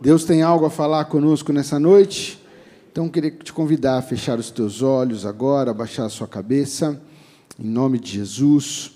[0.00, 2.38] Deus tem algo a falar conosco nessa noite?
[2.92, 7.00] Então, queria te convidar a fechar os teus olhos agora, abaixar a sua cabeça,
[7.58, 8.92] em nome de Jesus.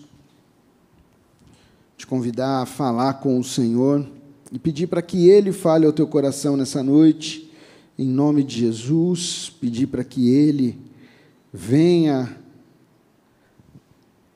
[1.97, 4.07] Te convidar a falar com o Senhor
[4.53, 7.51] e pedir para que Ele fale ao teu coração nessa noite,
[7.99, 9.51] em nome de Jesus.
[9.59, 10.79] Pedir para que Ele
[11.51, 12.37] venha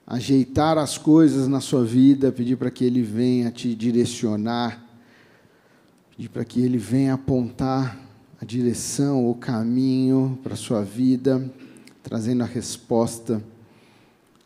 [0.07, 4.84] ajeitar as coisas na sua vida, pedir para que Ele venha te direcionar
[6.17, 7.99] Pedir para que Ele venha apontar
[8.41, 11.53] a direção, o caminho para a sua vida,
[12.05, 13.43] trazendo a resposta.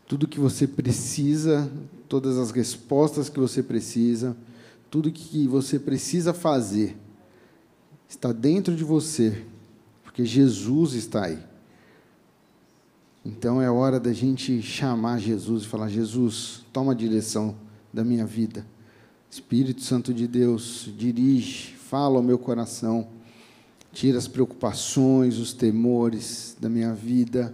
[0.07, 1.71] Tudo que você precisa,
[2.07, 4.35] todas as respostas que você precisa,
[4.89, 6.97] tudo que você precisa fazer,
[8.07, 9.45] está dentro de você,
[10.03, 11.37] porque Jesus está aí.
[13.23, 17.55] Então é hora da gente chamar Jesus e falar: Jesus, toma a direção
[17.93, 18.65] da minha vida.
[19.31, 23.07] Espírito Santo de Deus, dirige, fala ao meu coração,
[23.93, 27.53] tira as preocupações, os temores da minha vida.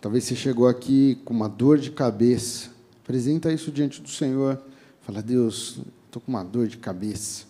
[0.00, 2.70] Talvez você chegou aqui com uma dor de cabeça.
[3.02, 4.62] Apresenta isso diante do Senhor.
[5.00, 7.46] Fala, Deus, estou com uma dor de cabeça.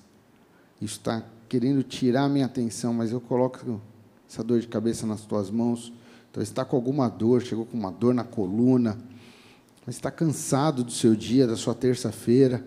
[0.81, 3.79] Isso está querendo tirar a minha atenção, mas eu coloco
[4.27, 5.93] essa dor de cabeça nas tuas mãos.
[6.33, 8.97] Talvez está com alguma dor, chegou com uma dor na coluna,
[9.85, 12.65] mas está cansado do seu dia, da sua terça-feira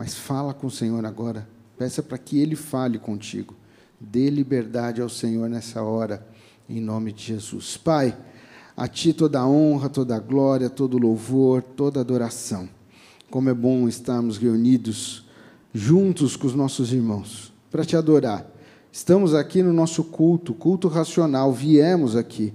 [0.00, 1.46] mas fala com o Senhor agora.
[1.76, 3.54] Peça para que Ele fale contigo.
[4.00, 6.26] Dê liberdade ao Senhor nessa hora,
[6.66, 7.76] em nome de Jesus.
[7.76, 8.16] Pai,
[8.74, 12.66] a Ti toda a honra, toda a glória, todo o louvor, toda a adoração.
[13.30, 15.26] Como é bom estarmos reunidos
[15.70, 18.50] juntos com os nossos irmãos para te adorar.
[18.90, 21.52] Estamos aqui no nosso culto, culto racional.
[21.52, 22.54] Viemos aqui,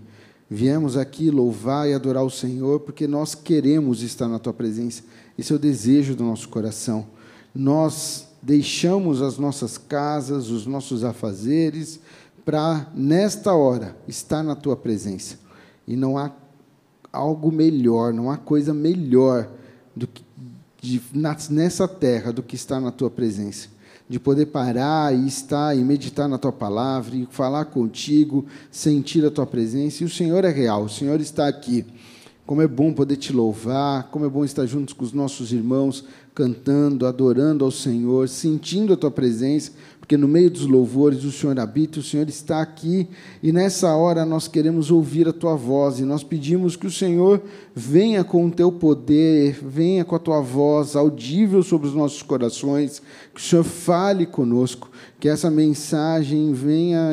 [0.49, 5.03] viemos aqui louvar e adorar o Senhor porque nós queremos estar na Tua presença.
[5.37, 7.13] Esse é o desejo do nosso coração
[7.55, 11.99] nós deixamos as nossas casas, os nossos afazeres,
[12.43, 15.39] para, nesta hora, estar na tua presença.
[15.87, 16.31] E não há
[17.11, 19.49] algo melhor, não há coisa melhor
[19.95, 20.23] do que,
[20.81, 21.01] de,
[21.49, 23.69] nessa terra do que estar na tua presença.
[24.07, 29.31] De poder parar e estar e meditar na tua palavra, e falar contigo, sentir a
[29.31, 30.03] tua presença.
[30.03, 31.83] E o Senhor é real, o Senhor está aqui.
[32.45, 36.05] Como é bom poder te louvar, como é bom estar juntos com os nossos irmãos,
[36.35, 39.71] cantando, adorando ao Senhor, sentindo a tua presença,
[40.05, 43.07] porque no meio dos louvores o Senhor habita, o Senhor está aqui,
[43.41, 47.41] e nessa hora nós queremos ouvir a tua voz, e nós pedimos que o Senhor
[47.73, 53.01] venha com o teu poder, venha com a tua voz audível sobre os nossos corações,
[53.33, 57.09] que o Senhor fale conosco, que essa mensagem venha,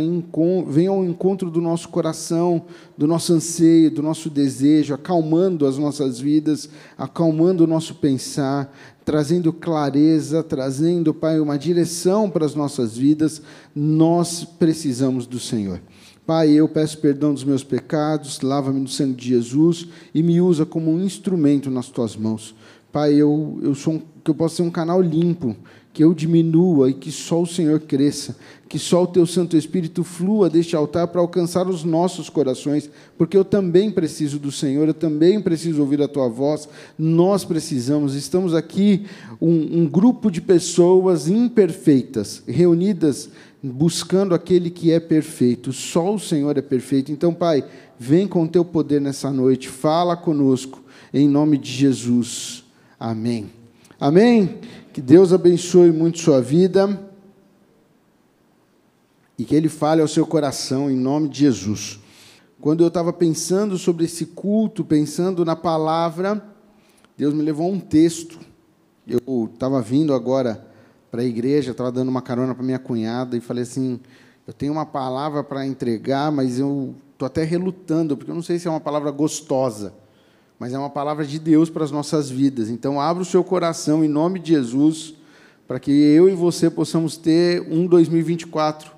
[0.66, 2.66] venha ao encontro do nosso coração,
[2.99, 6.69] do nosso anseio, do nosso desejo, acalmando as nossas vidas,
[6.99, 8.71] acalmando o nosso pensar,
[9.05, 13.43] trazendo clareza, trazendo, Pai, uma direção para as nossas vidas,
[13.75, 15.81] nós precisamos do Senhor.
[16.25, 20.65] Pai, eu peço perdão dos meus pecados, lava-me no sangue de Jesus e me usa
[20.65, 22.55] como um instrumento nas tuas mãos.
[22.93, 25.57] Pai, eu, eu sou um, que eu possa ser um canal limpo,
[25.92, 28.36] que eu diminua e que só o Senhor cresça,
[28.69, 32.88] que só o teu Santo Espírito flua deste altar para alcançar os nossos corações,
[33.19, 36.66] porque eu também preciso do Senhor, eu também preciso ouvir a tua voz,
[36.98, 39.04] nós precisamos, estamos aqui
[39.41, 43.28] um, um grupo de pessoas imperfeitas, reunidas
[43.62, 47.12] buscando aquele que é perfeito, só o Senhor é perfeito.
[47.12, 47.64] Então, Pai,
[47.98, 50.82] vem com o teu poder nessa noite, fala conosco,
[51.12, 52.64] em nome de Jesus.
[52.98, 53.50] Amém.
[54.00, 54.59] Amém.
[54.92, 57.00] Que Deus abençoe muito sua vida
[59.38, 61.98] e que Ele fale ao seu coração em nome de Jesus.
[62.60, 66.44] Quando eu estava pensando sobre esse culto, pensando na palavra,
[67.16, 68.38] Deus me levou a um texto.
[69.06, 70.62] Eu estava vindo agora
[71.10, 73.98] para a igreja, estava dando uma carona para minha cunhada e falei assim:
[74.47, 78.59] eu tenho uma palavra para entregar, mas eu estou até relutando, porque eu não sei
[78.59, 80.02] se é uma palavra gostosa
[80.62, 82.71] mas é uma palavra de Deus para as nossas vidas.
[82.71, 85.12] Então, abra o seu coração em nome de Jesus,
[85.67, 88.93] para que eu e você possamos ter um 2024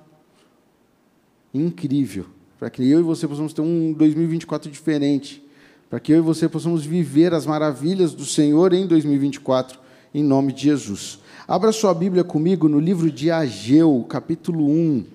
[1.55, 2.27] incrível,
[2.59, 5.43] para que eu e você possamos ter um 2024 diferente,
[5.88, 9.79] para que eu e você possamos viver as maravilhas do Senhor em 2024,
[10.12, 11.19] em nome de Jesus.
[11.49, 15.06] Abra sua Bíblia comigo no livro de Ageu, capítulo 1.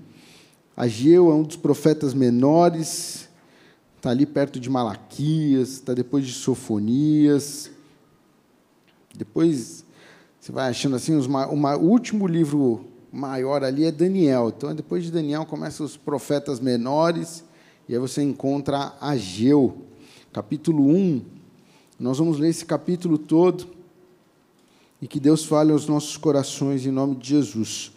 [0.75, 3.28] Ageu é um dos profetas menores,
[3.99, 7.69] Está ali perto de Malaquias, está depois de Sofonias.
[9.13, 9.83] Depois
[10.39, 14.53] você vai achando assim, os, o último livro maior ali é Daniel.
[14.55, 17.43] Então, depois de Daniel, começam os profetas menores,
[17.89, 19.79] e aí você encontra Ageu,
[20.31, 21.21] capítulo 1.
[21.99, 23.67] Nós vamos ler esse capítulo todo,
[25.01, 27.91] e que Deus fale aos nossos corações em nome de Jesus.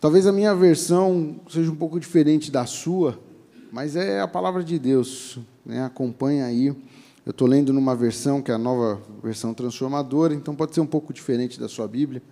[0.00, 3.25] Talvez a minha versão seja um pouco diferente da sua,
[3.72, 5.38] mas é a palavra de Deus.
[5.64, 5.84] Né?
[5.84, 6.66] Acompanha aí.
[6.66, 10.86] Eu estou lendo numa versão que é a nova versão transformadora, então pode ser um
[10.86, 12.22] pouco diferente da sua Bíblia,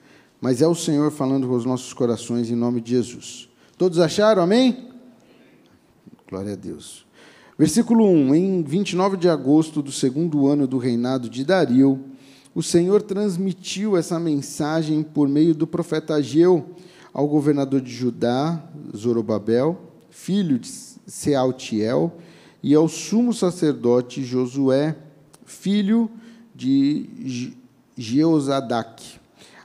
[0.40, 3.48] mas é o Senhor falando com os nossos corações em nome de Jesus.
[3.76, 4.42] Todos acharam?
[4.42, 4.90] Amém?
[6.31, 7.04] Glória a Deus.
[7.58, 12.04] Versículo 1: Em 29 de agosto do segundo ano do reinado de Dario,
[12.54, 16.70] o Senhor transmitiu essa mensagem por meio do profeta Ageu
[17.12, 18.62] ao governador de Judá,
[18.96, 22.16] Zorobabel, filho de Sealtiel,
[22.62, 24.96] e ao sumo sacerdote Josué,
[25.44, 26.10] filho
[26.54, 27.52] de
[27.96, 29.02] Jeozadak.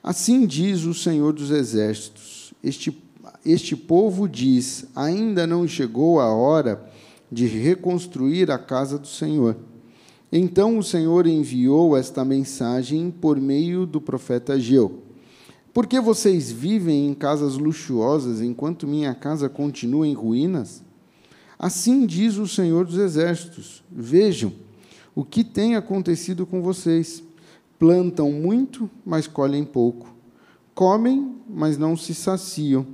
[0.03, 2.97] Assim diz o Senhor dos Exércitos: Este,
[3.45, 6.83] este povo diz: ainda não chegou a hora
[7.31, 9.55] de reconstruir a casa do Senhor.
[10.31, 15.03] Então o Senhor enviou esta mensagem por meio do profeta Ageu.
[15.73, 20.83] Por que vocês vivem em casas luxuosas enquanto minha casa continua em ruínas?
[21.59, 24.53] Assim diz o Senhor dos Exércitos: Vejam
[25.13, 27.21] o que tem acontecido com vocês.
[27.77, 30.15] Plantam muito, mas colhem pouco.
[30.73, 32.87] Comem, mas não se saciam.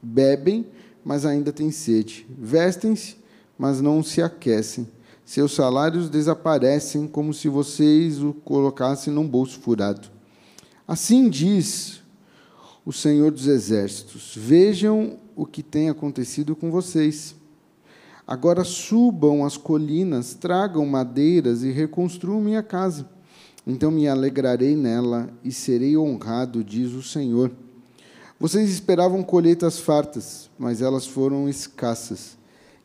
[0.00, 0.66] Bebem,
[1.04, 2.26] mas ainda têm sede.
[2.38, 3.16] Vestem-se,
[3.58, 4.88] mas não se aquecem.
[5.24, 10.08] Seus salários desaparecem como se vocês o colocassem num bolso furado.
[10.86, 12.00] Assim diz
[12.86, 17.37] o Senhor dos Exércitos: Vejam o que tem acontecido com vocês.
[18.28, 23.08] Agora subam as colinas, tragam madeiras e reconstruam minha casa.
[23.66, 27.50] Então me alegrarei nela e serei honrado, diz o Senhor.
[28.38, 32.36] Vocês esperavam colheitas fartas, mas elas foram escassas.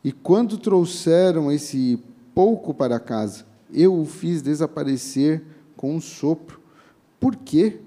[0.02, 2.02] E quando trouxeram esse
[2.34, 5.42] pouco para casa, eu o fiz desaparecer
[5.76, 6.58] com um sopro.
[7.20, 7.80] Por quê?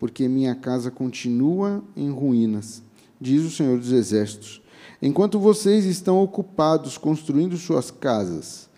[0.00, 2.82] Porque minha casa continua em ruínas,
[3.20, 4.60] diz o Senhor dos Exércitos.
[5.00, 8.68] Enquanto vocês estão ocupados construindo suas casas,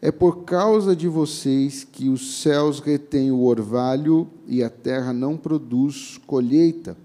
[0.00, 5.36] é por causa de vocês que os céus retêm o orvalho e a terra não
[5.36, 6.96] produz colheita.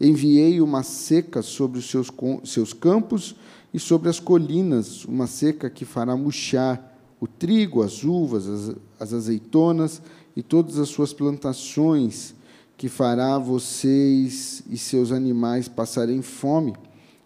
[0.00, 2.08] Enviei uma seca sobre os seus,
[2.44, 3.34] seus campos
[3.72, 9.12] e sobre as colinas uma seca que fará murchar o trigo, as uvas, as, as
[9.12, 10.00] azeitonas
[10.36, 12.34] e todas as suas plantações,
[12.76, 16.74] que fará vocês e seus animais passarem fome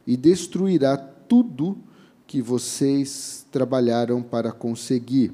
[0.08, 1.76] e destruirá tudo
[2.26, 5.30] que vocês trabalharam para conseguir.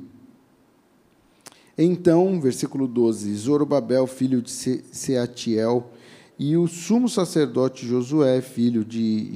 [1.79, 5.93] Então, versículo 12: Zorobabel, filho de Seatiel,
[6.37, 9.31] e o sumo sacerdote Josué, filho de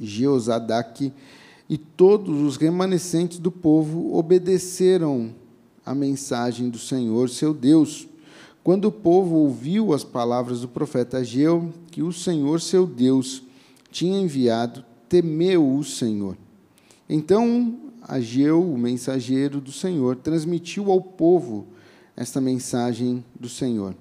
[0.00, 1.12] Jeozadak,
[1.68, 5.34] e todos os remanescentes do povo obedeceram
[5.84, 8.08] à mensagem do Senhor, seu Deus.
[8.62, 13.43] Quando o povo ouviu as palavras do profeta Ageu, que o Senhor, seu Deus,
[13.94, 16.36] tinha enviado, temeu o Senhor.
[17.08, 21.68] Então, Ageu, o mensageiro do Senhor, transmitiu ao povo
[22.16, 23.94] esta mensagem do Senhor.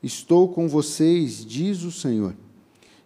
[0.00, 2.36] Estou com vocês, diz o Senhor.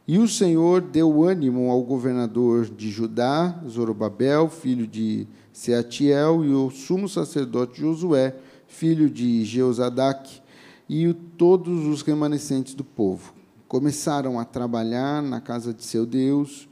[0.06, 6.70] E o Senhor deu ânimo ao governador de Judá, Zorobabel, filho de Seatiel, e ao
[6.70, 8.36] sumo sacerdote Josué,
[8.68, 10.42] filho de Jeozadak,
[10.86, 13.35] e todos os remanescentes do povo.
[13.68, 16.68] Começaram a trabalhar na casa de seu Deus,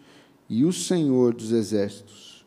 [0.49, 2.45] e o Senhor dos exércitos,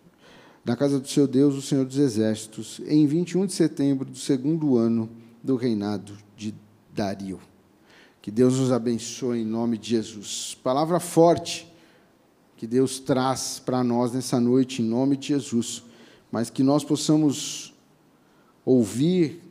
[0.64, 4.78] na casa do seu Deus, o Senhor dos exércitos, em 21 de setembro do segundo
[4.78, 5.10] ano
[5.44, 6.54] do reinado de
[6.94, 7.40] Dario.
[8.22, 10.58] Que Deus nos abençoe em nome de Jesus.
[10.62, 11.72] Palavra forte
[12.58, 15.84] que Deus traz para nós nessa noite, em nome de Jesus.
[16.32, 17.74] Mas que nós possamos
[18.66, 19.42] ouvir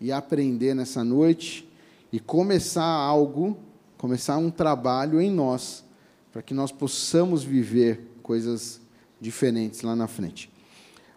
[0.00, 1.66] e aprender nessa noite
[2.12, 3.56] e começar algo,
[3.98, 5.84] começar um trabalho em nós,
[6.32, 8.80] para que nós possamos viver coisas
[9.20, 10.50] diferentes lá na frente.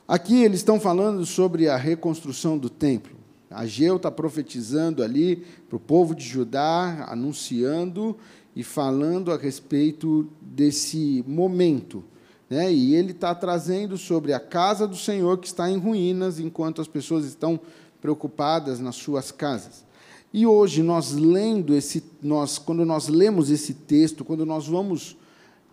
[0.07, 3.15] Aqui eles estão falando sobre a reconstrução do templo.
[3.50, 8.17] Ageu está profetizando ali para o povo de Judá, anunciando
[8.55, 12.03] e falando a respeito desse momento.
[12.50, 12.73] Né?
[12.73, 16.88] E ele está trazendo sobre a casa do Senhor que está em ruínas, enquanto as
[16.88, 17.59] pessoas estão
[18.01, 19.85] preocupadas nas suas casas.
[20.33, 25.17] E hoje nós lendo esse, nós, quando nós lemos esse texto, quando nós vamos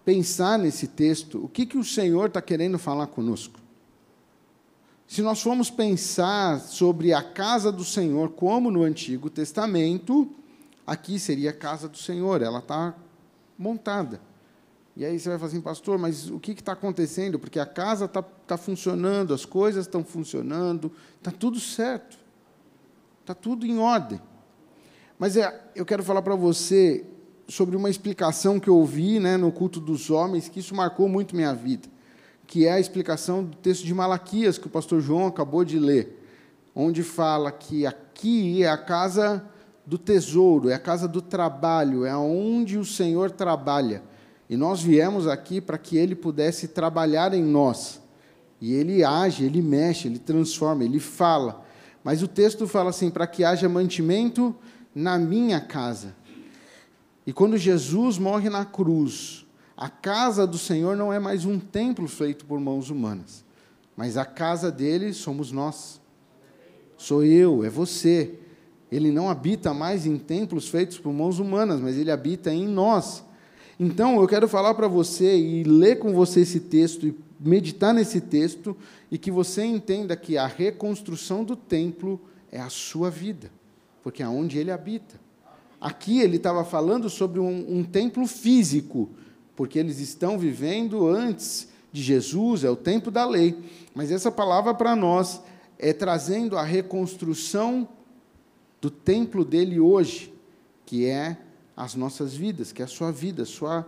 [0.04, 3.60] pensar nesse texto, o que, que o Senhor está querendo falar conosco?
[5.06, 10.30] Se nós formos pensar sobre a casa do Senhor, como no Antigo Testamento,
[10.86, 12.94] aqui seria a casa do Senhor, ela está
[13.56, 14.20] montada.
[14.96, 17.38] E aí você vai falar assim, pastor, mas o que está acontecendo?
[17.38, 22.18] Porque a casa está tá funcionando, as coisas estão funcionando, está tudo certo,
[23.20, 24.20] está tudo em ordem.
[25.18, 27.04] Mas é, eu quero falar para você
[27.48, 31.34] sobre uma explicação que eu ouvi né, no culto dos homens, que isso marcou muito
[31.34, 31.88] minha vida,
[32.46, 36.22] que é a explicação do texto de Malaquias, que o pastor João acabou de ler,
[36.74, 39.44] onde fala que aqui é a casa
[39.84, 44.02] do tesouro, é a casa do trabalho, é onde o Senhor trabalha.
[44.48, 48.00] E nós viemos aqui para que Ele pudesse trabalhar em nós.
[48.60, 51.64] E Ele age, Ele mexe, Ele transforma, Ele fala.
[52.04, 54.54] Mas o texto fala assim: para que haja mantimento
[54.94, 56.14] na minha casa.
[57.26, 62.08] E quando Jesus morre na cruz, a casa do Senhor não é mais um templo
[62.08, 63.44] feito por mãos humanas,
[63.96, 66.00] mas a casa dele somos nós.
[66.96, 68.34] Sou eu, é você.
[68.90, 73.22] Ele não habita mais em templos feitos por mãos humanas, mas ele habita em nós.
[73.78, 78.20] Então, eu quero falar para você e ler com você esse texto e meditar nesse
[78.20, 78.76] texto
[79.10, 83.50] e que você entenda que a reconstrução do templo é a sua vida,
[84.08, 85.20] porque é onde ele habita.
[85.78, 89.10] Aqui ele estava falando sobre um, um templo físico,
[89.54, 93.54] porque eles estão vivendo antes de Jesus, é o tempo da lei.
[93.94, 95.42] Mas essa palavra para nós
[95.78, 97.86] é trazendo a reconstrução
[98.80, 100.32] do templo dele hoje,
[100.86, 101.36] que é
[101.76, 103.86] as nossas vidas, que é a sua vida, a sua,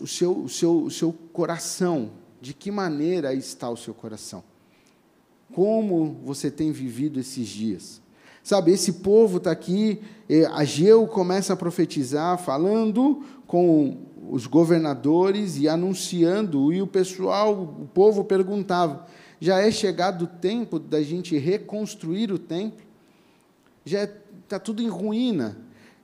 [0.00, 2.12] o, seu, o, seu, o seu coração.
[2.40, 4.42] De que maneira está o seu coração?
[5.52, 8.02] Como você tem vivido esses dias?
[8.44, 10.00] Sabe, esse povo está aqui,
[10.52, 13.96] Ageu começa a profetizar, falando com
[14.30, 19.06] os governadores e anunciando, e o pessoal, o povo perguntava:
[19.40, 22.84] já é chegado o tempo da gente reconstruir o templo?
[23.84, 24.04] já
[24.42, 25.58] está tudo em ruína.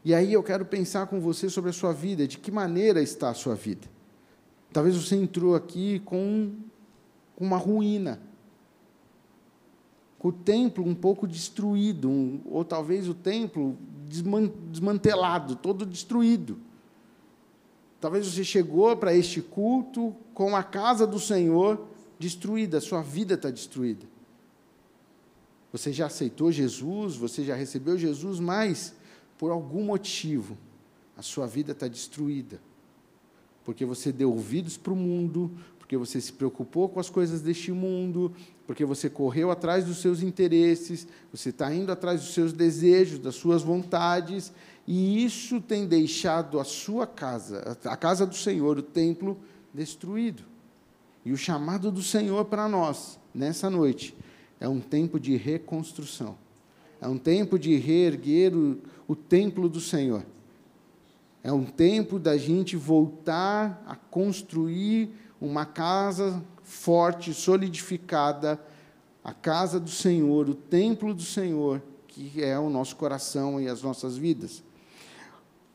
[0.04, 3.30] E aí eu quero pensar com você sobre a sua vida, de que maneira está
[3.30, 3.86] a sua vida.
[4.72, 6.52] Talvez você entrou aqui com
[7.38, 8.20] uma ruína,
[10.20, 13.74] com o templo um pouco destruído, um, ou talvez o templo
[14.06, 16.58] desmantelado, todo destruído.
[17.98, 21.86] Talvez você chegou para este culto com a casa do Senhor
[22.18, 24.06] destruída, a sua vida está destruída.
[25.72, 28.94] Você já aceitou Jesus, você já recebeu Jesus, mas
[29.38, 30.58] por algum motivo
[31.16, 32.60] a sua vida está destruída.
[33.64, 37.72] Porque você deu ouvidos para o mundo, porque você se preocupou com as coisas deste
[37.72, 38.34] mundo,
[38.70, 43.34] porque você correu atrás dos seus interesses, você está indo atrás dos seus desejos, das
[43.34, 44.52] suas vontades,
[44.86, 49.36] e isso tem deixado a sua casa, a casa do Senhor, o templo,
[49.74, 50.44] destruído.
[51.24, 54.16] E o chamado do Senhor para nós, nessa noite,
[54.60, 56.38] é um tempo de reconstrução.
[57.00, 60.24] É um tempo de reerguer o, o templo do Senhor.
[61.42, 65.10] É um tempo da gente voltar a construir
[65.40, 68.58] uma casa forte, solidificada,
[69.24, 73.82] a casa do Senhor, o templo do Senhor, que é o nosso coração e as
[73.82, 74.62] nossas vidas.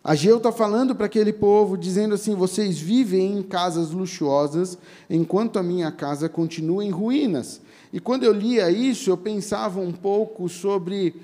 [0.02, 4.78] Ageu está falando para aquele povo, dizendo assim: vocês vivem em casas luxuosas,
[5.10, 7.62] enquanto a minha casa continua em ruínas.
[7.92, 11.16] E quando eu lia isso, eu pensava um pouco sobre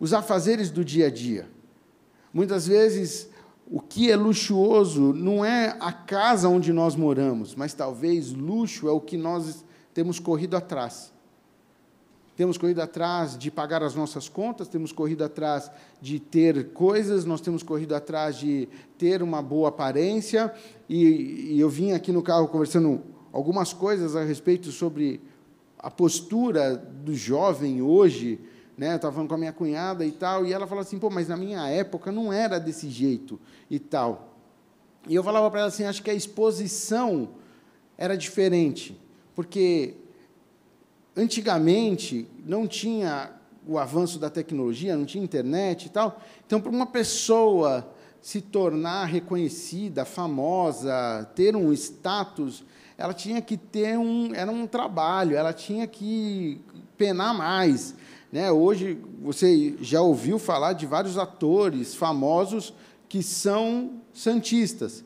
[0.00, 1.48] os afazeres do dia a dia.
[2.34, 3.28] Muitas vezes,
[3.72, 8.92] o que é luxuoso não é a casa onde nós moramos, mas talvez luxo é
[8.92, 9.64] o que nós
[9.94, 11.10] temos corrido atrás.
[12.36, 15.70] Temos corrido atrás de pagar as nossas contas, temos corrido atrás
[16.02, 20.52] de ter coisas, nós temos corrido atrás de ter uma boa aparência.
[20.86, 23.00] E, e eu vim aqui no carro conversando
[23.32, 25.18] algumas coisas a respeito sobre
[25.78, 28.38] a postura do jovem hoje,
[28.76, 28.92] né?
[28.92, 31.28] Eu estava falando com a minha cunhada e tal, e ela falou assim, pô, mas
[31.28, 33.38] na minha época não era desse jeito
[33.70, 34.36] e tal.
[35.08, 37.30] E eu falava para ela assim, acho que a exposição
[37.98, 38.98] era diferente,
[39.34, 39.94] porque
[41.16, 43.30] antigamente não tinha
[43.66, 46.20] o avanço da tecnologia, não tinha internet e tal.
[46.46, 47.88] Então, para uma pessoa
[48.20, 52.64] se tornar reconhecida, famosa, ter um status,
[52.96, 56.60] ela tinha que ter um, era um trabalho, ela tinha que
[56.96, 57.94] penar mais.
[58.32, 58.50] Né?
[58.50, 62.72] Hoje, você já ouviu falar de vários atores famosos
[63.06, 65.04] que são santistas,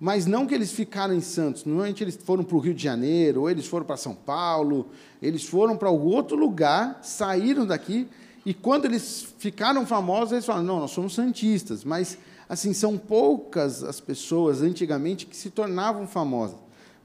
[0.00, 3.42] mas não que eles ficaram em Santos, normalmente eles foram para o Rio de Janeiro,
[3.42, 4.86] ou eles foram para São Paulo,
[5.20, 8.08] eles foram para outro lugar, saíram daqui,
[8.46, 12.16] e quando eles ficaram famosos, eles falaram, não, nós somos santistas, mas,
[12.48, 16.56] assim, são poucas as pessoas, antigamente, que se tornavam famosas.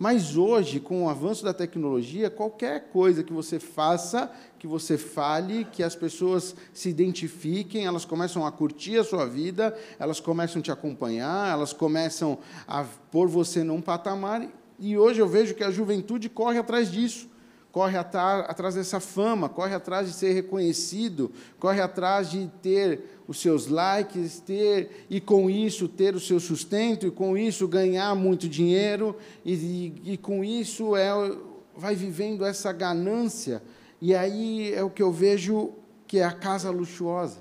[0.03, 4.29] Mas hoje, com o avanço da tecnologia, qualquer coisa que você faça,
[4.60, 9.74] que você fale, que as pessoas se identifiquem, elas começam a curtir a sua vida,
[9.98, 14.45] elas começam a te acompanhar, elas começam a pôr você num patamar.
[14.77, 17.29] E hoje eu vejo que a juventude corre atrás disso.
[17.74, 23.65] Corre atrás dessa fama, corre atrás de ser reconhecido, corre atrás de ter os seus
[23.65, 29.18] likes, ter e com isso ter o seu sustento e com isso ganhar muito dinheiro
[29.44, 29.53] e,
[30.06, 31.10] e, e com isso é
[31.75, 33.63] vai vivendo essa ganância
[34.00, 35.72] e aí é o que eu vejo
[36.06, 37.39] que é a casa luxuosa.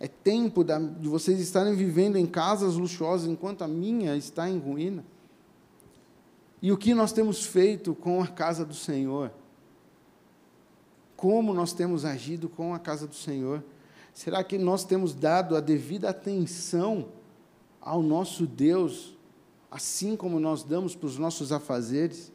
[0.00, 5.04] É tempo de vocês estarem vivendo em casas luxuosas enquanto a minha está em ruína.
[6.60, 9.30] E o que nós temos feito com a casa do Senhor?
[11.16, 13.62] Como nós temos agido com a casa do Senhor?
[14.12, 17.08] Será que nós temos dado a devida atenção
[17.80, 19.16] ao nosso Deus,
[19.70, 22.32] assim como nós damos para os nossos afazeres?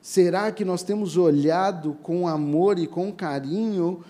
[0.00, 4.02] Será que nós temos olhado com amor e com carinho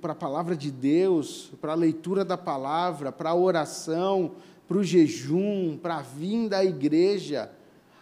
[0.00, 4.32] para a palavra de Deus, para a leitura da palavra, para a oração,
[4.70, 7.50] para o jejum, para a vinda à igreja,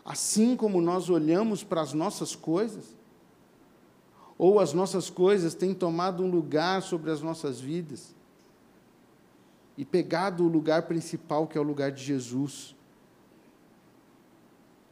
[0.04, 2.84] assim como nós olhamos para as nossas coisas?
[4.36, 8.14] Ou as nossas coisas têm tomado um lugar sobre as nossas vidas
[9.78, 12.76] e pegado o lugar principal, que é o lugar de Jesus?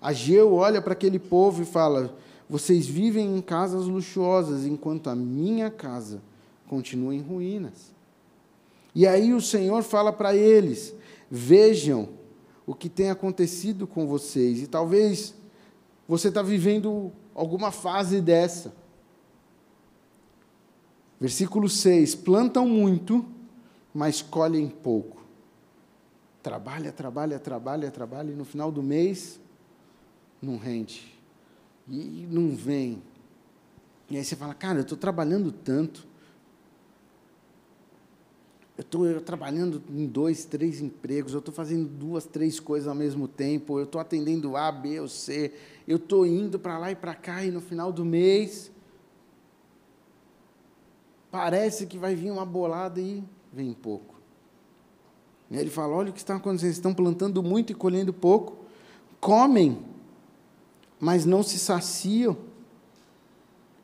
[0.00, 2.16] Ageu olha para aquele povo e fala:
[2.48, 6.22] Vocês vivem em casas luxuosas, enquanto a minha casa
[6.66, 7.94] continua em ruínas.
[8.94, 10.94] E aí o Senhor fala para eles:
[11.30, 12.08] vejam
[12.66, 14.62] o que tem acontecido com vocês.
[14.62, 15.34] E talvez
[16.08, 18.74] você está vivendo alguma fase dessa.
[21.20, 23.24] Versículo 6: plantam muito,
[23.94, 25.24] mas colhem pouco.
[26.42, 29.40] Trabalha, trabalha, trabalha, trabalha, e no final do mês
[30.40, 31.12] não rende.
[31.88, 33.02] E não vem.
[34.08, 36.05] E aí você fala, cara, eu estou trabalhando tanto,
[38.76, 43.26] eu estou trabalhando em dois, três empregos, eu estou fazendo duas, três coisas ao mesmo
[43.26, 45.54] tempo, eu estou atendendo A, B ou C,
[45.88, 48.70] eu estou indo para lá e para cá, e no final do mês,
[51.30, 54.14] parece que vai vir uma bolada e vem pouco.
[55.50, 58.58] E ele fala: olha o que está acontecendo, estão plantando muito e colhendo pouco,
[59.18, 59.82] comem,
[61.00, 62.36] mas não se saciam,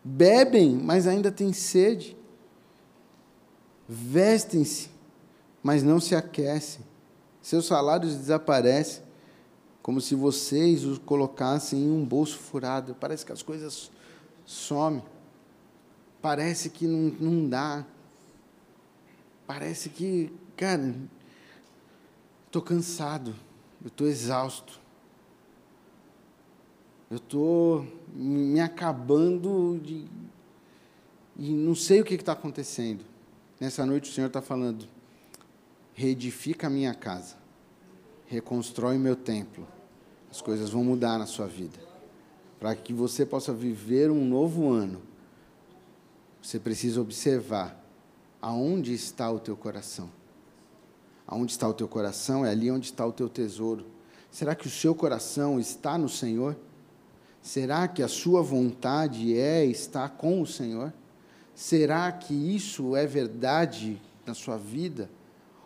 [0.05, 2.15] bebem, mas ainda têm sede
[3.93, 4.89] vestem-se,
[5.63, 6.85] mas não se aquecem.
[7.41, 9.03] Seus salários desaparecem,
[9.83, 12.97] como se vocês os colocassem em um bolso furado.
[12.99, 13.91] Parece que as coisas
[14.45, 15.03] somem.
[16.21, 17.85] Parece que não, não dá.
[19.47, 20.95] Parece que, cara,
[22.47, 23.35] estou cansado,
[23.83, 24.81] eu estou exausto.
[27.11, 30.07] Eu estou me acabando de.
[31.37, 33.05] E não sei o que está acontecendo.
[33.61, 34.87] Nessa noite o Senhor está falando:
[35.95, 37.37] reedifica a minha casa,
[38.27, 39.67] reconstrói meu templo.
[40.31, 41.79] As coisas vão mudar na sua vida.
[42.59, 45.03] Para que você possa viver um novo ano,
[46.41, 47.79] você precisa observar
[48.41, 50.11] aonde está o teu coração.
[51.27, 53.87] Aonde está o teu coração é ali onde está o teu tesouro.
[54.31, 56.57] Será que o seu coração está no Senhor?
[57.43, 60.93] Será que a sua vontade é estar com o Senhor?
[61.55, 65.11] Será que isso é verdade na sua vida?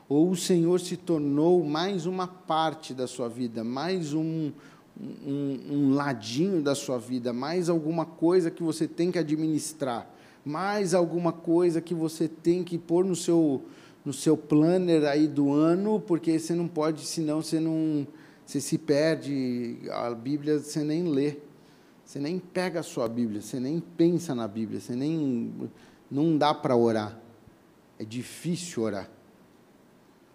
[0.09, 4.53] Ou o Senhor se tornou mais uma parte da sua vida, mais um,
[5.01, 10.09] um, um ladinho da sua vida, mais alguma coisa que você tem que administrar,
[10.45, 13.63] mais alguma coisa que você tem que pôr no seu,
[14.05, 18.07] no seu planner aí do ano, porque você não pode, senão você não
[18.47, 21.37] você se perde, a Bíblia você nem lê.
[22.05, 25.69] Você nem pega a sua Bíblia, você nem pensa na Bíblia, você nem.
[26.09, 27.21] Não dá para orar.
[27.99, 29.11] É difícil orar.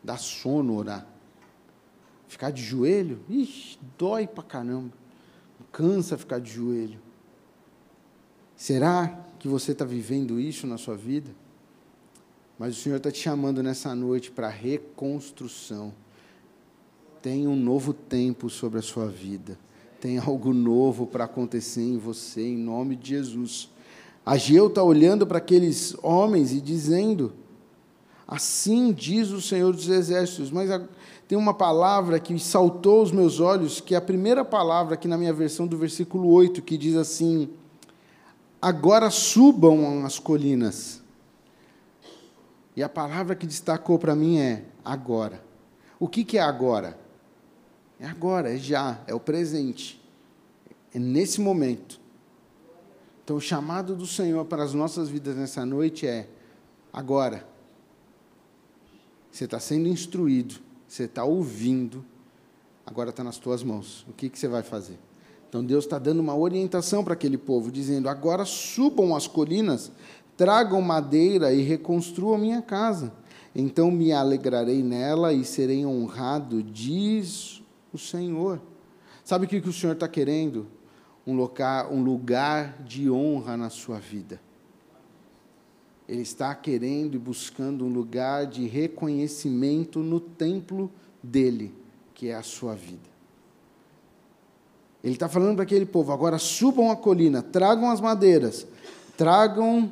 [0.04, 1.08] Dá sono orar.
[2.28, 4.94] Ficar de joelho, ixi, dói para caramba.
[5.72, 7.00] Cansa ficar de joelho.
[8.56, 11.32] Será que você está vivendo isso na sua vida?
[12.58, 15.94] Mas o Senhor está te chamando nessa noite para reconstrução.
[17.22, 19.58] Tem um novo tempo sobre a sua vida
[20.02, 23.70] tem algo novo para acontecer em você, em nome de Jesus.
[24.26, 27.32] Ageu está olhando para aqueles homens e dizendo:
[28.32, 30.50] Assim diz o Senhor dos Exércitos.
[30.52, 30.70] Mas
[31.28, 35.17] tem uma palavra que saltou aos meus olhos, que é a primeira palavra aqui na
[35.17, 37.50] minha versão do versículo 8, que diz assim:
[38.62, 41.04] Agora subam as colinas.
[42.74, 45.44] E a palavra que destacou para mim é agora.
[46.00, 46.98] O que, que é agora?
[48.00, 50.02] É agora, é já, é o presente.
[50.96, 52.00] É nesse momento.
[53.26, 56.30] Então, o chamado do Senhor para as nossas vidas nessa noite é
[56.94, 57.51] agora.
[59.32, 60.56] Você está sendo instruído,
[60.88, 62.04] você está ouvindo,
[62.86, 64.06] agora está nas tuas mãos.
[64.10, 65.00] O que, que você vai fazer?
[65.48, 69.91] Então Deus está dando uma orientação para aquele povo, dizendo: agora subam as colinas,
[70.36, 73.13] tragam madeira e reconstruam minha casa.
[73.56, 77.62] Então me alegrarei nela e serei honrado, diz
[77.94, 78.62] o Senhor.
[79.24, 80.67] Sabe o que o Senhor está querendo?
[81.26, 84.41] Um lugar, um lugar de honra na sua vida.
[86.12, 90.91] Ele está querendo e buscando um lugar de reconhecimento no templo
[91.24, 91.74] dele,
[92.13, 93.10] que é a sua vida.
[95.02, 98.67] Ele está falando para aquele povo: agora subam a colina, tragam as madeiras,
[99.15, 99.89] tragam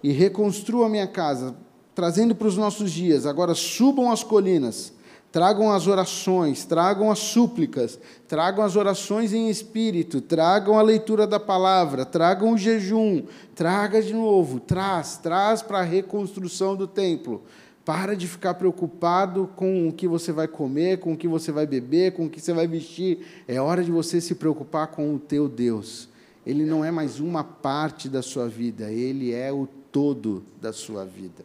[0.00, 1.56] e reconstruam a minha casa,
[1.92, 3.26] trazendo para os nossos dias.
[3.26, 4.92] Agora subam as colinas,
[5.30, 11.38] tragam as orações, tragam as súplicas, tragam as orações em espírito, tragam a leitura da
[11.38, 13.22] palavra, tragam o jejum,
[13.54, 17.42] traga de novo, traz, traz para a reconstrução do templo.
[17.84, 21.66] Para de ficar preocupado com o que você vai comer, com o que você vai
[21.66, 23.44] beber, com o que você vai vestir.
[23.48, 26.08] É hora de você se preocupar com o teu Deus.
[26.44, 31.04] Ele não é mais uma parte da sua vida, ele é o todo da sua
[31.04, 31.44] vida.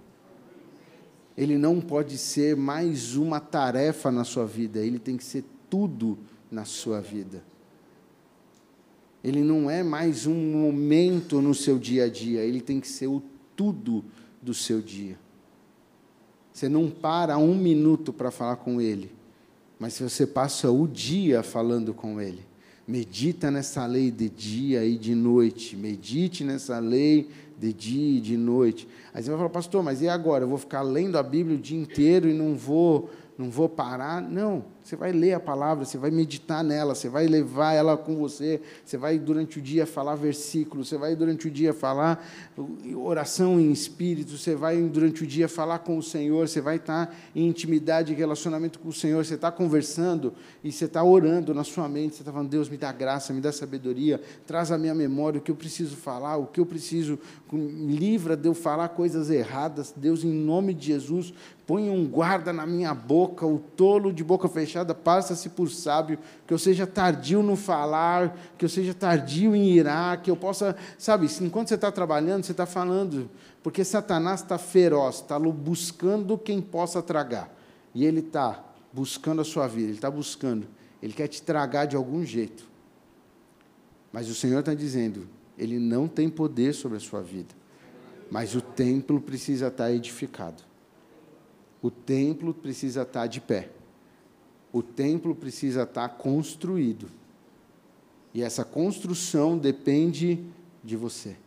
[1.37, 6.17] Ele não pode ser mais uma tarefa na sua vida, ele tem que ser tudo
[6.51, 7.43] na sua vida.
[9.23, 13.07] Ele não é mais um momento no seu dia a dia, ele tem que ser
[13.07, 13.21] o
[13.55, 14.03] tudo
[14.41, 15.17] do seu dia.
[16.51, 19.11] Você não para um minuto para falar com Ele,
[19.79, 22.41] mas você passa o dia falando com Ele,
[22.87, 28.87] medita nessa lei de dia e de noite, medite nessa lei de dia de noite.
[29.13, 30.43] Aí você vai falar, pastor, mas e agora?
[30.43, 34.21] Eu vou ficar lendo a Bíblia o dia inteiro e não vou, não vou parar?
[34.21, 34.65] Não.
[34.83, 38.59] Você vai ler a palavra, você vai meditar nela, você vai levar ela com você,
[38.83, 42.21] você vai durante o dia falar versículos, você vai durante o dia falar
[42.93, 47.15] oração em espírito, você vai durante o dia falar com o Senhor, você vai estar
[47.33, 51.63] em intimidade e relacionamento com o Senhor, você está conversando e você está orando na
[51.63, 54.93] sua mente, você está falando, Deus me dá graça, me dá sabedoria, traz à minha
[54.93, 57.17] memória o que eu preciso falar, o que eu preciso,
[57.53, 61.33] livra de eu falar coisas erradas, Deus, em nome de Jesus,
[61.65, 64.72] põe um guarda na minha boca, o tolo de boca fechada
[65.03, 70.21] passa-se por sábio, que eu seja tardio no falar, que eu seja tardio em irar,
[70.21, 73.29] que eu possa, sabe, enquanto você está trabalhando, você está falando,
[73.61, 77.53] porque Satanás está feroz, está buscando quem possa tragar,
[77.93, 80.65] e ele está buscando a sua vida, ele está buscando,
[81.01, 82.65] ele quer te tragar de algum jeito,
[84.11, 87.53] mas o Senhor está dizendo, ele não tem poder sobre a sua vida,
[88.31, 90.63] mas o templo precisa estar edificado.
[91.81, 93.69] O templo precisa estar de pé
[94.73, 97.07] o templo precisa estar construído.
[98.33, 100.39] E essa construção depende
[100.83, 101.37] de você.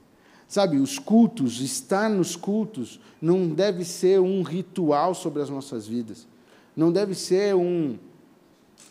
[0.46, 6.28] Sabe, os cultos, estar nos cultos, não deve ser um ritual sobre as nossas vidas.
[6.76, 7.98] Não deve ser um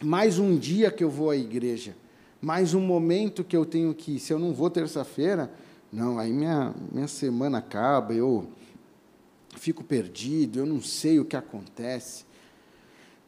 [0.03, 1.95] mais um dia que eu vou à igreja,
[2.41, 5.49] mais um momento que eu tenho que, se eu não vou terça-feira,
[5.91, 8.45] não, aí minha, minha semana acaba, eu
[9.55, 12.25] fico perdido, eu não sei o que acontece.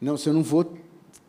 [0.01, 0.77] Não, se eu não vou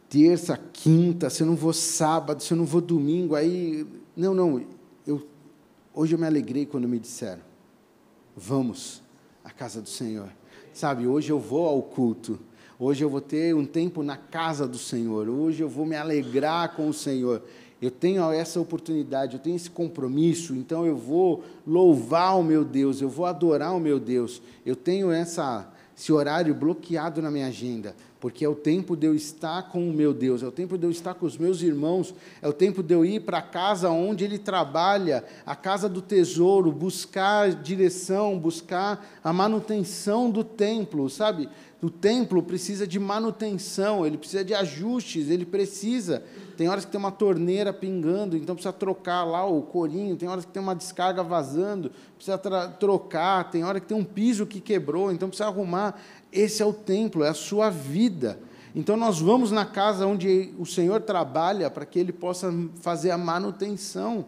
[0.08, 3.86] terça, quinta, se eu não vou sábado, se eu não vou domingo, aí.
[4.16, 4.64] Não, não.
[5.06, 5.26] Eu,
[5.94, 7.42] hoje eu me alegrei quando me disseram:
[8.36, 9.02] vamos
[9.44, 10.28] à casa do Senhor.
[10.72, 12.38] Sabe, hoje eu vou ao culto.
[12.78, 15.28] Hoje eu vou ter um tempo na casa do Senhor.
[15.28, 17.42] Hoje eu vou me alegrar com o Senhor.
[17.82, 23.00] Eu tenho essa oportunidade, eu tenho esse compromisso, então eu vou louvar o meu Deus,
[23.00, 24.42] eu vou adorar o meu Deus.
[24.66, 29.14] Eu tenho essa, esse horário bloqueado na minha agenda porque é o tempo de eu
[29.14, 32.12] estar com o meu Deus, é o tempo de eu estar com os meus irmãos,
[32.42, 36.02] é o tempo de eu ir para a casa onde Ele trabalha, a casa do
[36.02, 41.48] tesouro, buscar direção, buscar a manutenção do templo, sabe?
[41.80, 46.24] O templo precisa de manutenção, ele precisa de ajustes, ele precisa.
[46.58, 50.44] Tem horas que tem uma torneira pingando, então precisa trocar lá o corinho, tem horas
[50.44, 52.36] que tem uma descarga vazando, precisa
[52.80, 56.00] trocar, tem hora que tem um piso que quebrou, então precisa arrumar.
[56.32, 58.40] Esse é o templo, é a sua vida.
[58.74, 63.16] Então nós vamos na casa onde o Senhor trabalha para que ele possa fazer a
[63.16, 64.24] manutenção.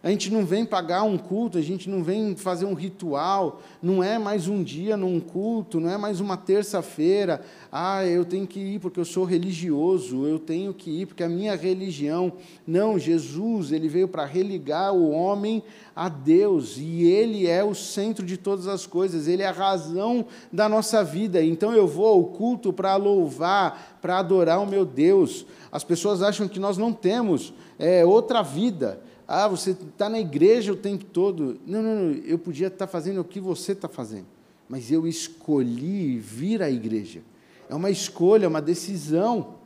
[0.00, 4.00] A gente não vem pagar um culto, a gente não vem fazer um ritual, não
[4.00, 7.42] é mais um dia num culto, não é mais uma terça-feira.
[7.70, 11.26] Ah, eu tenho que ir porque eu sou religioso, eu tenho que ir porque é
[11.26, 12.32] a minha religião.
[12.64, 15.64] Não, Jesus, ele veio para religar o homem
[15.96, 20.26] a Deus e ele é o centro de todas as coisas, ele é a razão
[20.52, 21.42] da nossa vida.
[21.42, 25.44] Então eu vou ao culto para louvar, para adorar o meu Deus.
[25.72, 29.07] As pessoas acham que nós não temos é, outra vida.
[29.30, 31.60] Ah, você está na igreja o tempo todo.
[31.66, 34.24] Não, não, não, eu podia estar tá fazendo o que você está fazendo,
[34.66, 37.20] mas eu escolhi vir à igreja.
[37.68, 39.58] É uma escolha, é uma decisão.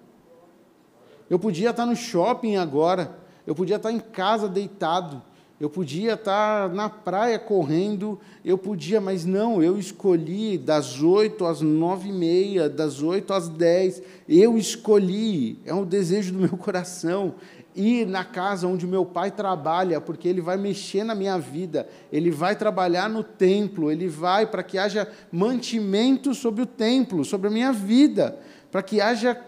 [1.31, 5.23] Eu podia estar tá no shopping agora, eu podia estar em casa deitado,
[5.61, 11.61] eu podia estar na praia correndo, eu podia, mas não, eu escolhi das oito às
[11.61, 17.37] nove e meia, das oito às dez, eu escolhi, é um desejo do meu coração,
[17.75, 22.31] ir na casa onde meu pai trabalha, porque ele vai mexer na minha vida, ele
[22.31, 27.51] vai trabalhar no templo, ele vai para que haja mantimento sobre o templo, sobre a
[27.51, 28.39] minha vida,
[28.71, 29.41] para que haja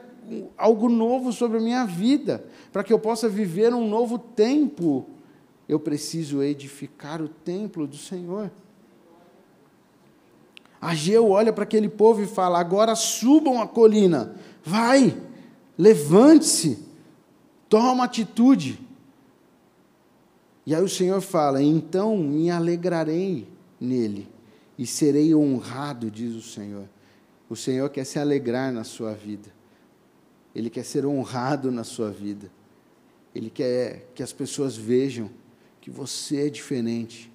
[0.56, 5.06] algo novo sobre a minha vida, para que eu possa viver um novo tempo.
[5.68, 8.50] Eu preciso edificar o templo do Senhor.
[10.80, 15.16] Ageu olha para aquele povo e fala: agora subam a colina, vai,
[15.78, 16.78] levante-se,
[17.74, 18.78] toma atitude.
[20.64, 23.48] E aí o Senhor fala: então me alegrarei
[23.80, 24.28] nele
[24.78, 26.88] e serei honrado, diz o Senhor.
[27.50, 29.48] O Senhor quer se alegrar na sua vida,
[30.54, 32.48] Ele quer ser honrado na sua vida,
[33.34, 35.28] Ele quer que as pessoas vejam
[35.80, 37.28] que você é diferente,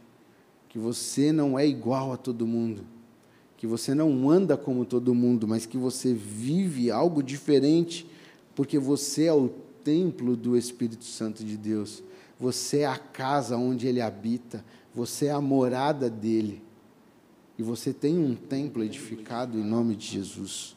[0.69, 2.85] que você não é igual a todo mundo,
[3.57, 8.09] que você não anda como todo mundo, mas que você vive algo diferente,
[8.55, 12.03] porque você é o templo do Espírito Santo de Deus.
[12.39, 16.61] Você é a casa onde ele habita, você é a morada dele.
[17.57, 20.75] E você tem um templo edificado em nome de Jesus.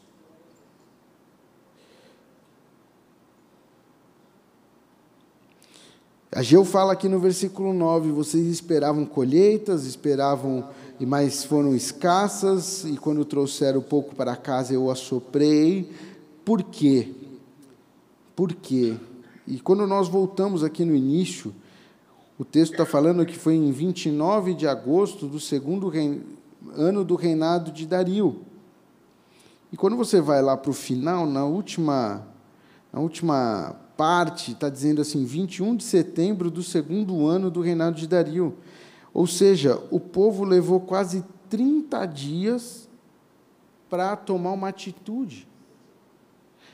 [6.34, 13.26] Ageu fala aqui no versículo 9: vocês esperavam colheitas, esperavam, mais foram escassas, e quando
[13.26, 15.92] trouxeram pouco para casa eu assoprei.
[16.46, 17.21] Por quê?
[18.34, 18.96] Por quê?
[19.46, 21.54] E quando nós voltamos aqui no início,
[22.38, 25.92] o texto está falando que foi em 29 de agosto do segundo
[26.74, 28.42] ano do reinado de Dario.
[29.72, 32.26] E quando você vai lá para o final, na última,
[32.92, 38.06] na última parte está dizendo assim, 21 de setembro do segundo ano do reinado de
[38.06, 38.56] Dario.
[39.12, 42.88] Ou seja, o povo levou quase 30 dias
[43.88, 45.46] para tomar uma atitude.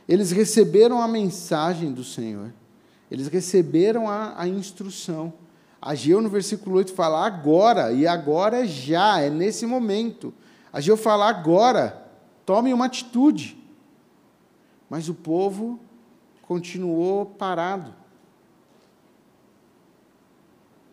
[0.09, 2.53] Eles receberam a mensagem do Senhor,
[3.11, 5.33] eles receberam a, a instrução.
[5.81, 10.33] Ageu, no versículo 8, fala agora, e agora é já, é nesse momento.
[10.73, 12.11] Ageu fala agora,
[12.44, 13.57] tome uma atitude.
[14.90, 15.79] Mas o povo
[16.42, 17.94] continuou parado.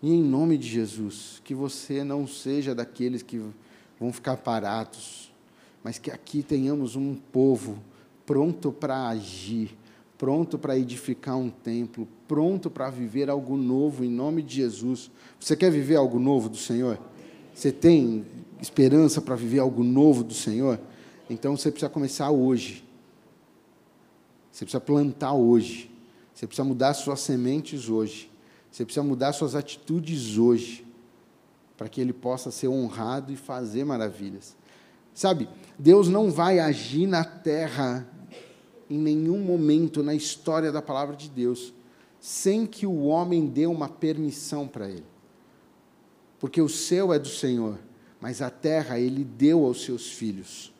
[0.03, 3.41] E em nome de Jesus, que você não seja daqueles que
[3.99, 5.33] vão ficar parados,
[5.83, 7.81] mas que aqui tenhamos um povo
[8.25, 9.77] pronto para agir,
[10.17, 15.11] pronto para edificar um templo, pronto para viver algo novo em nome de Jesus.
[15.39, 16.99] Você quer viver algo novo do Senhor?
[17.53, 18.25] Você tem
[18.61, 20.79] esperança para viver algo novo do Senhor?
[21.29, 22.83] Então você precisa começar hoje.
[24.51, 25.91] Você precisa plantar hoje.
[26.33, 28.31] Você precisa mudar suas sementes hoje.
[28.71, 30.85] Você precisa mudar suas atitudes hoje.
[31.77, 34.55] Para que ele possa ser honrado e fazer maravilhas.
[35.13, 35.47] Sabe,
[35.79, 38.05] Deus não vai agir na terra
[38.89, 41.73] em nenhum momento na história da palavra de Deus
[42.19, 45.05] sem que o homem dê uma permissão para ele.
[46.39, 47.77] Porque o céu é do Senhor,
[48.19, 50.73] mas a terra ele deu aos seus filhos.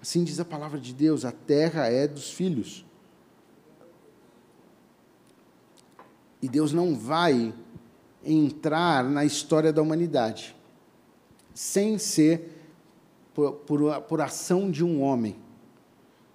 [0.00, 2.84] Assim diz a palavra de Deus: a terra é dos filhos.
[6.40, 7.52] E Deus não vai
[8.24, 10.56] entrar na história da humanidade
[11.54, 12.62] sem ser
[13.34, 15.36] por, por, por, ação de um homem.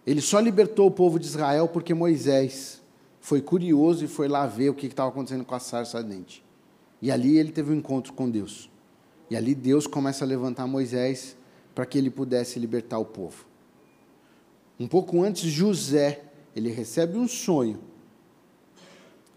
[0.08, 2.82] Ele só libertou o povo de Israel porque Moisés
[3.20, 6.41] foi curioso e foi lá ver o que estava acontecendo com a sarça ardente.
[7.02, 8.70] E ali ele teve um encontro com Deus.
[9.30, 11.36] E ali Deus começa a levantar Moisés
[11.76, 13.46] para que ele pudesse libertar o povo.
[14.80, 16.24] Um pouco antes, José,
[16.56, 17.82] ele recebe um sonho.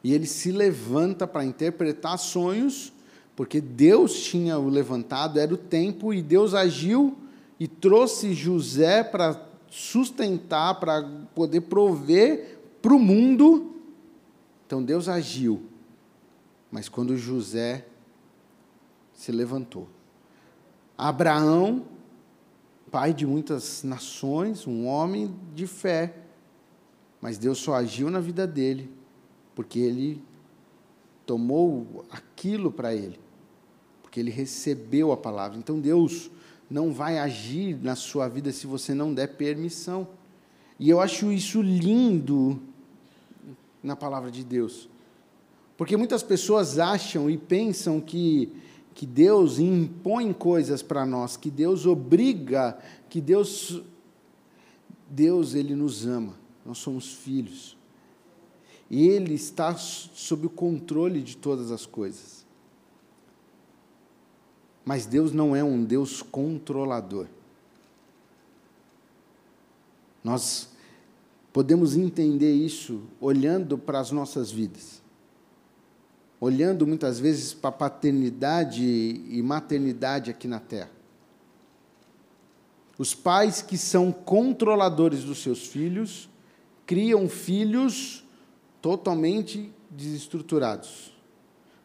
[0.04, 2.92] E ele se levanta para interpretar sonhos,
[3.34, 7.18] porque Deus tinha o levantado, era o tempo, e Deus agiu
[7.58, 11.02] e trouxe José para sustentar, para
[11.34, 13.74] poder prover para o mundo.
[14.66, 15.62] Então Deus agiu.
[16.70, 17.86] Mas quando José
[19.14, 19.88] se levantou,
[20.98, 21.86] Abraão
[22.90, 26.14] pai de muitas nações, um homem de fé.
[27.20, 28.90] Mas Deus só agiu na vida dele
[29.54, 30.22] porque ele
[31.24, 33.20] tomou aquilo para ele,
[34.02, 35.58] porque ele recebeu a palavra.
[35.58, 36.30] Então Deus
[36.70, 40.06] não vai agir na sua vida se você não der permissão.
[40.78, 42.60] E eu acho isso lindo
[43.82, 44.88] na palavra de Deus.
[45.76, 48.52] Porque muitas pessoas acham e pensam que
[49.00, 52.78] que Deus impõe coisas para nós, que Deus obriga,
[53.08, 53.82] que Deus
[55.08, 56.34] Deus ele nos ama.
[56.66, 57.76] Nós somos filhos.
[58.90, 62.39] Ele está sob o controle de todas as coisas.
[64.84, 67.26] Mas Deus não é um Deus controlador.
[70.22, 70.68] Nós
[71.52, 75.00] podemos entender isso olhando para as nossas vidas.
[76.40, 80.90] Olhando muitas vezes para a paternidade e maternidade aqui na terra.
[82.98, 86.28] Os pais que são controladores dos seus filhos
[86.86, 88.24] criam filhos
[88.82, 91.12] totalmente desestruturados.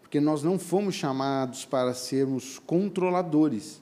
[0.05, 3.81] Porque nós não fomos chamados para sermos controladores.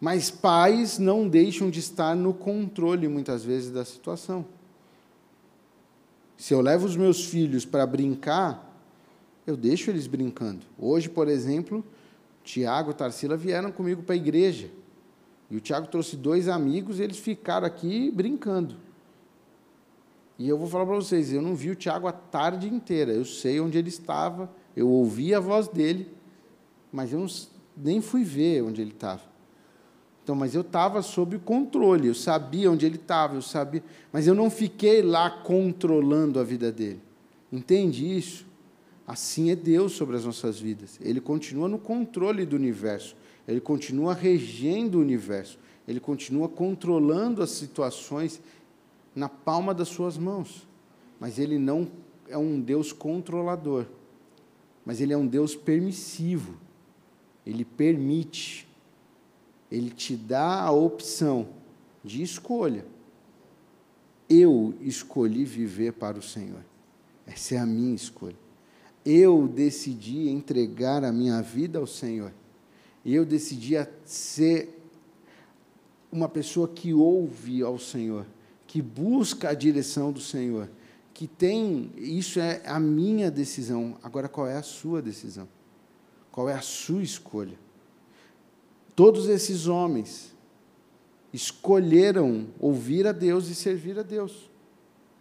[0.00, 4.46] Mas pais não deixam de estar no controle, muitas vezes, da situação.
[6.36, 8.80] Se eu levo os meus filhos para brincar,
[9.44, 10.64] eu deixo eles brincando.
[10.78, 11.84] Hoje, por exemplo,
[12.44, 14.70] Tiago e Tarsila vieram comigo para a igreja.
[15.50, 18.76] E o Tiago trouxe dois amigos e eles ficaram aqui brincando.
[20.38, 23.12] E eu vou falar para vocês, eu não vi o Tiago a tarde inteira.
[23.12, 26.08] Eu sei onde ele estava, eu ouvi a voz dele,
[26.92, 27.26] mas eu não,
[27.76, 29.22] nem fui ver onde ele estava.
[30.22, 34.34] Então, mas eu estava sob controle, eu sabia onde ele estava, eu sabia, mas eu
[34.34, 37.00] não fiquei lá controlando a vida dele.
[37.50, 38.46] Entende isso?
[39.06, 40.98] Assim é Deus sobre as nossas vidas.
[41.00, 43.16] Ele continua no controle do universo,
[43.48, 48.40] ele continua regendo o universo, ele continua controlando as situações
[49.14, 50.68] na palma das suas mãos.
[51.18, 51.88] Mas ele não
[52.28, 53.86] é um Deus controlador,
[54.84, 56.58] mas ele é um Deus permissivo.
[57.46, 58.68] Ele permite,
[59.70, 61.48] ele te dá a opção
[62.04, 62.84] de escolha.
[64.28, 66.64] Eu escolhi viver para o Senhor.
[67.26, 68.36] Essa é a minha escolha.
[69.04, 72.32] Eu decidi entregar a minha vida ao Senhor.
[73.04, 74.78] Eu decidi ser
[76.12, 78.26] uma pessoa que ouve ao Senhor
[78.70, 80.70] que busca a direção do Senhor,
[81.12, 83.96] que tem, isso é a minha decisão.
[84.02, 85.48] Agora, qual é a sua decisão?
[86.32, 87.58] Qual é a sua escolha?
[88.94, 90.34] Todos esses homens
[91.32, 94.50] escolheram ouvir a Deus e servir a Deus.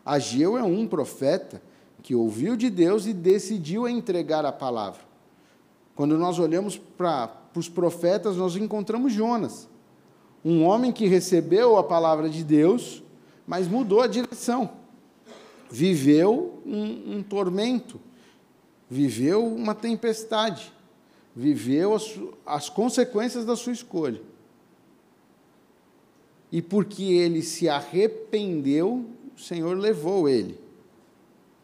[0.05, 1.61] Ageu é um profeta
[2.01, 5.01] que ouviu de Deus e decidiu entregar a palavra.
[5.95, 9.67] Quando nós olhamos para os profetas, nós encontramos Jonas,
[10.43, 13.03] um homem que recebeu a palavra de Deus
[13.49, 14.69] mas mudou a direção.
[15.69, 17.99] Viveu um, um tormento,
[18.89, 20.73] viveu uma tempestade,
[21.35, 24.21] viveu as, as consequências da sua escolha.
[26.51, 29.05] E porque ele se arrependeu,
[29.35, 30.57] o Senhor levou ele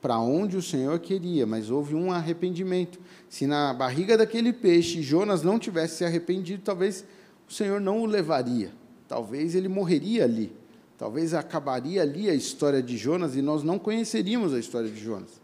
[0.05, 2.99] para onde o Senhor queria, mas houve um arrependimento.
[3.27, 7.03] Se na barriga daquele peixe Jonas não tivesse se arrependido, talvez
[7.49, 8.71] o Senhor não o levaria,
[9.07, 10.53] talvez ele morreria ali.
[10.97, 15.41] Talvez acabaria ali a história de Jonas e nós não conheceríamos a história de Jonas.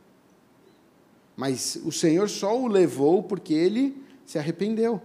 [1.35, 5.01] Mas o Senhor só o levou porque ele se arrependeu.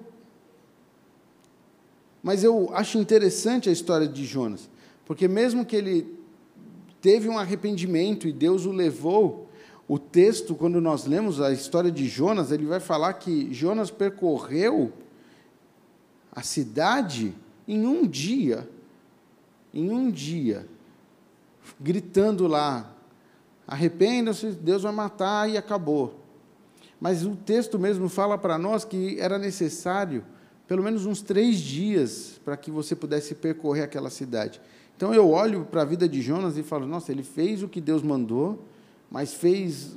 [2.23, 4.69] Mas eu acho interessante a história de Jonas,
[5.05, 6.17] porque mesmo que ele
[7.01, 9.49] teve um arrependimento e Deus o levou,
[9.89, 14.93] o texto, quando nós lemos a história de Jonas, ele vai falar que Jonas percorreu
[16.33, 17.33] a cidade
[17.69, 18.69] em um dia
[19.79, 20.67] em um dia,
[21.81, 22.95] gritando lá:
[23.67, 26.21] arrependam-se, Deus vai matar e acabou.
[27.01, 30.25] Mas o texto mesmo fala para nós que era necessário
[30.67, 34.61] pelo menos uns três dias para que você pudesse percorrer aquela cidade.
[34.97, 37.81] Então eu olho para a vida de Jonas e falo: nossa, ele fez o que
[37.81, 38.65] Deus mandou,
[39.11, 39.97] mas fez,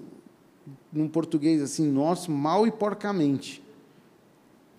[0.92, 3.64] num português assim, nosso, mal e porcamente.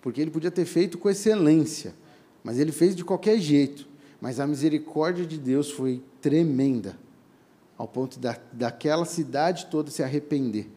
[0.01, 1.93] Porque ele podia ter feito com excelência,
[2.43, 3.90] mas ele fez de qualquer jeito.
[4.21, 6.95] Mas a misericórdia de Deus foi tremenda,
[7.75, 10.69] ao ponto da, daquela cidade toda se arrepender.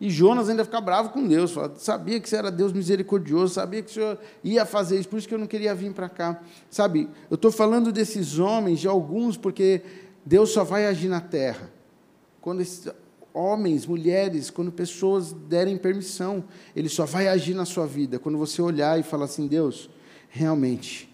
[0.00, 3.82] E Jonas ainda ficar bravo com Deus, fala, sabia que você era Deus misericordioso, sabia
[3.82, 6.40] que o Senhor ia fazer isso, por isso que eu não queria vir para cá.
[6.70, 9.82] Sabe, eu estou falando desses homens, de alguns, porque
[10.24, 11.70] Deus só vai agir na terra.
[12.40, 12.88] Quando esses
[13.32, 16.44] homens, mulheres, quando pessoas derem permissão,
[16.76, 18.18] Ele só vai agir na sua vida.
[18.18, 19.90] Quando você olhar e falar assim, Deus,
[20.28, 21.12] realmente,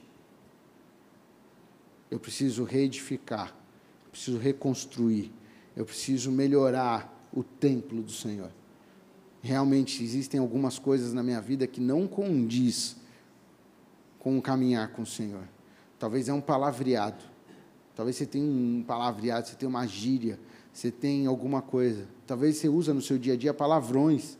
[2.11, 3.55] eu preciso reedificar,
[4.05, 5.33] eu preciso reconstruir,
[5.77, 8.51] eu preciso melhorar o templo do Senhor.
[9.43, 12.97] Realmente existem algumas coisas na minha vida que não condiz
[14.19, 15.49] com o caminhar com o Senhor.
[15.99, 17.25] Talvez é um palavreado.
[17.95, 20.39] Talvez você tenha um palavreado, você tenha uma gíria,
[20.73, 22.07] você tem alguma coisa.
[22.27, 24.39] Talvez você usa no seu dia a dia palavrões.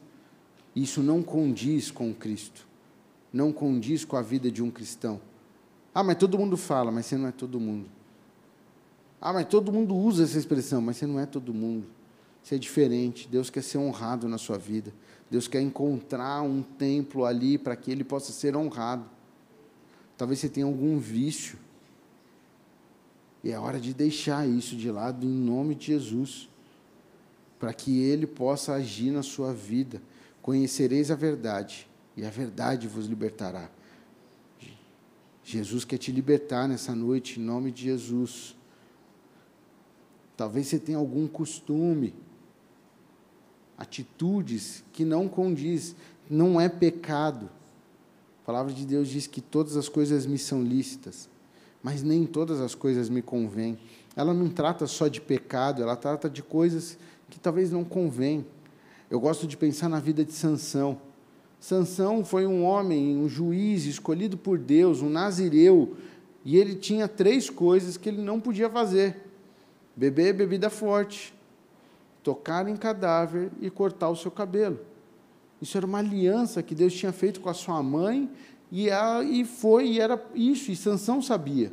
[0.75, 2.67] Isso não condiz com Cristo.
[3.33, 5.21] Não condiz com a vida de um cristão.
[5.95, 7.89] Ah, mas todo mundo fala, mas você não é todo mundo.
[9.21, 11.87] Ah, mas todo mundo usa essa expressão, mas você não é todo mundo.
[12.43, 13.29] ser diferente.
[13.29, 14.93] Deus quer ser honrado na sua vida.
[15.31, 19.05] Deus quer encontrar um templo ali para que ele possa ser honrado.
[20.17, 21.59] Talvez você tenha algum vício.
[23.43, 26.49] E é hora de deixar isso de lado em nome de Jesus,
[27.59, 30.03] para que ele possa agir na sua vida.
[30.43, 33.71] Conhecereis a verdade, e a verdade vos libertará.
[35.51, 38.57] Jesus quer te libertar nessa noite, em nome de Jesus.
[40.37, 42.15] Talvez você tenha algum costume,
[43.77, 45.95] atitudes que não condiz,
[46.29, 47.51] não é pecado.
[48.43, 51.29] A palavra de Deus diz que todas as coisas me são lícitas,
[51.83, 53.79] mas nem todas as coisas me convêm.
[54.15, 56.99] Ela não trata só de pecado, ela trata de coisas
[57.29, 58.47] que talvez não convêm.
[59.11, 61.01] Eu gosto de pensar na vida de Sansão.
[61.61, 65.95] Sansão foi um homem, um juiz escolhido por Deus, um nazireu,
[66.43, 69.29] e ele tinha três coisas que ele não podia fazer:
[69.95, 71.35] beber bebida forte,
[72.23, 74.81] tocar em cadáver e cortar o seu cabelo.
[75.61, 78.31] Isso era uma aliança que Deus tinha feito com a sua mãe
[78.73, 80.71] e, ela, e foi e era isso.
[80.71, 81.71] E Sansão sabia.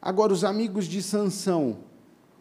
[0.00, 1.78] Agora os amigos de Sansão,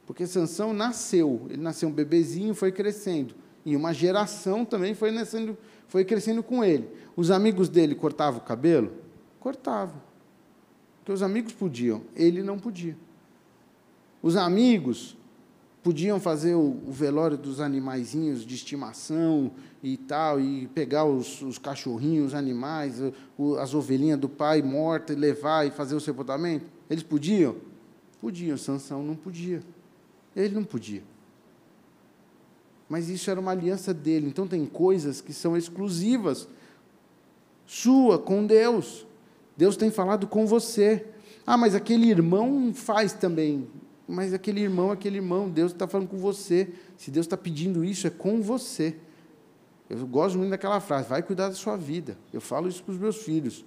[0.06, 3.34] porque Sansão nasceu, ele nasceu um bebezinho, foi crescendo
[3.68, 5.58] e uma geração também foi nascendo
[5.90, 6.88] foi crescendo com ele.
[7.18, 8.94] Os amigos dele cortavam o cabelo?
[9.42, 10.02] Cortavam.
[11.00, 12.98] Porque os amigos podiam, ele não podia.
[14.24, 15.18] Os amigos
[15.84, 19.52] podiam fazer o, o velório dos animaizinhos de estimação
[19.84, 23.02] e tal, e pegar os, os cachorrinhos, os animais,
[23.38, 26.66] o, as ovelhinhas do pai morta e levar e fazer o sepultamento?
[26.90, 27.58] Eles podiam?
[28.22, 29.62] Podiam, Sansão não podia.
[30.34, 31.04] Ele não podia.
[32.90, 34.28] Mas isso era uma aliança dele.
[34.28, 36.48] Então tem coisas que são exclusivas
[37.66, 39.06] sua com Deus.
[39.58, 41.06] Deus tem falado com você.
[41.46, 43.68] Ah, mas aquele irmão faz também.
[44.08, 46.70] Mas aquele irmão, aquele irmão, Deus está falando com você.
[46.96, 48.96] Se Deus está pedindo isso, é com você.
[49.90, 52.18] Eu gosto muito daquela frase, vai cuidar da sua vida.
[52.34, 53.66] Eu falo isso para os meus filhos.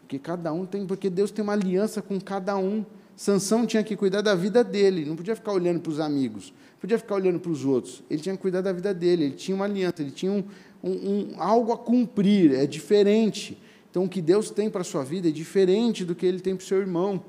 [0.00, 2.84] Porque cada um tem, porque Deus tem uma aliança com cada um.
[3.16, 6.98] Sansão tinha que cuidar da vida dele, não podia ficar olhando para os amigos podia
[6.98, 8.02] ficar olhando para os outros.
[8.08, 10.44] Ele tinha que cuidar da vida dele, ele tinha uma aliança, ele tinha um,
[10.82, 13.58] um, um, algo a cumprir, é diferente.
[13.90, 16.54] Então, o que Deus tem para a sua vida é diferente do que ele tem
[16.54, 17.22] para o seu irmão.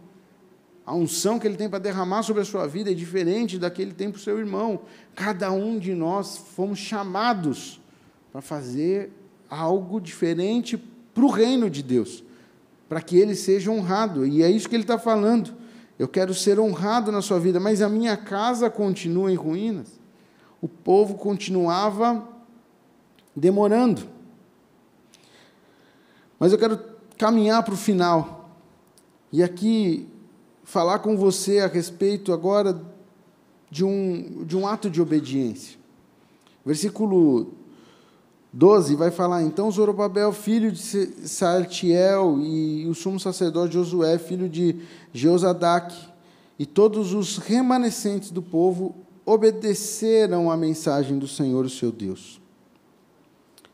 [0.85, 3.81] A unção que ele tem para derramar sobre a sua vida é diferente da que
[3.81, 4.81] ele tem para o seu irmão.
[5.15, 7.79] Cada um de nós fomos chamados
[8.31, 9.11] para fazer
[9.49, 10.77] algo diferente
[11.13, 12.23] para o reino de Deus,
[12.87, 14.25] para que ele seja honrado.
[14.25, 15.53] E é isso que ele está falando.
[15.99, 19.99] Eu quero ser honrado na sua vida, mas a minha casa continua em ruínas.
[20.61, 22.25] O povo continuava
[23.35, 24.07] demorando.
[26.39, 26.79] Mas eu quero
[27.17, 28.49] caminhar para o final.
[29.29, 30.07] E aqui
[30.63, 32.81] falar com você a respeito agora
[33.69, 35.77] de um, de um ato de obediência.
[36.65, 37.53] Versículo
[38.51, 40.81] 12 vai falar: Então Zorobabel, filho de
[41.27, 44.75] Saltiel, e o sumo sacerdote Josué, filho de
[45.13, 45.95] Jeozadak,
[46.57, 48.95] e todos os remanescentes do povo
[49.25, 52.41] obedeceram à mensagem do Senhor, o seu Deus.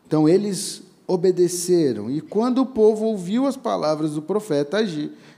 [0.05, 4.80] Então eles obedeceram, e quando o povo ouviu as palavras do profeta,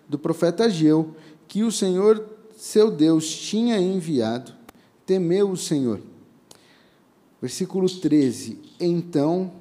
[0.09, 1.15] do profeta Ageu,
[1.47, 2.25] que o Senhor,
[2.57, 4.53] seu Deus, tinha enviado,
[5.05, 6.01] temeu o Senhor
[7.41, 9.51] Versículo 13: Então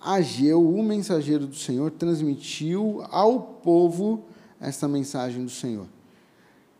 [0.00, 4.24] Ageu, o mensageiro do Senhor, transmitiu ao povo
[4.58, 5.86] esta mensagem do Senhor.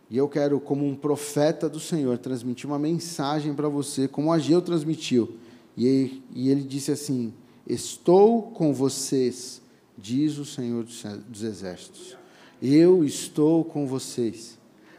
[0.08, 4.62] E eu quero, como um profeta do Senhor, transmitir uma mensagem para você, como Ageu
[4.62, 5.36] transmitiu.
[5.76, 7.32] E, e ele disse assim:
[7.66, 9.60] Estou com vocês,
[9.96, 10.84] diz o Senhor
[11.28, 12.16] dos Exércitos.
[12.60, 14.58] Eu estou com vocês.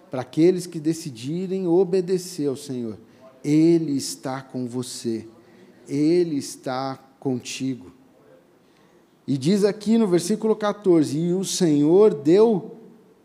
[0.09, 2.97] Para aqueles que decidirem obedecer ao Senhor
[3.43, 5.27] ele está com você.
[5.87, 7.91] Ele está contigo.
[9.27, 12.77] E diz aqui no versículo 14: E o Senhor deu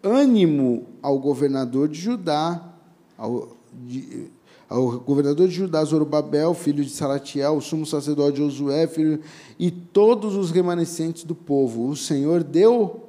[0.02, 2.74] ânimo ao governador de Judá,
[3.16, 4.28] ao, de,
[4.68, 9.20] ao governador de Judá, Zorobabel, filho de Salatiel, o sumo sacerdote Josué, filho,
[9.58, 11.88] e todos os remanescentes do povo.
[11.88, 13.08] O Senhor deu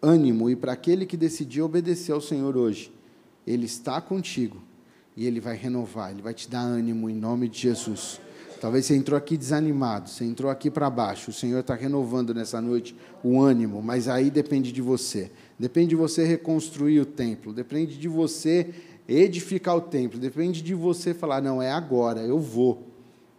[0.00, 2.92] ânimo, e para aquele que decidiu obedecer ao Senhor hoje,
[3.46, 4.69] Ele está contigo
[5.20, 8.18] e Ele vai renovar, Ele vai te dar ânimo em nome de Jesus.
[8.58, 11.28] Talvez você entrou aqui desanimado, você entrou aqui para baixo.
[11.28, 15.30] O Senhor está renovando nessa noite o ânimo, mas aí depende de você.
[15.58, 18.70] Depende de você reconstruir o templo, depende de você
[19.06, 22.86] edificar o templo, depende de você falar: não, é agora, eu vou.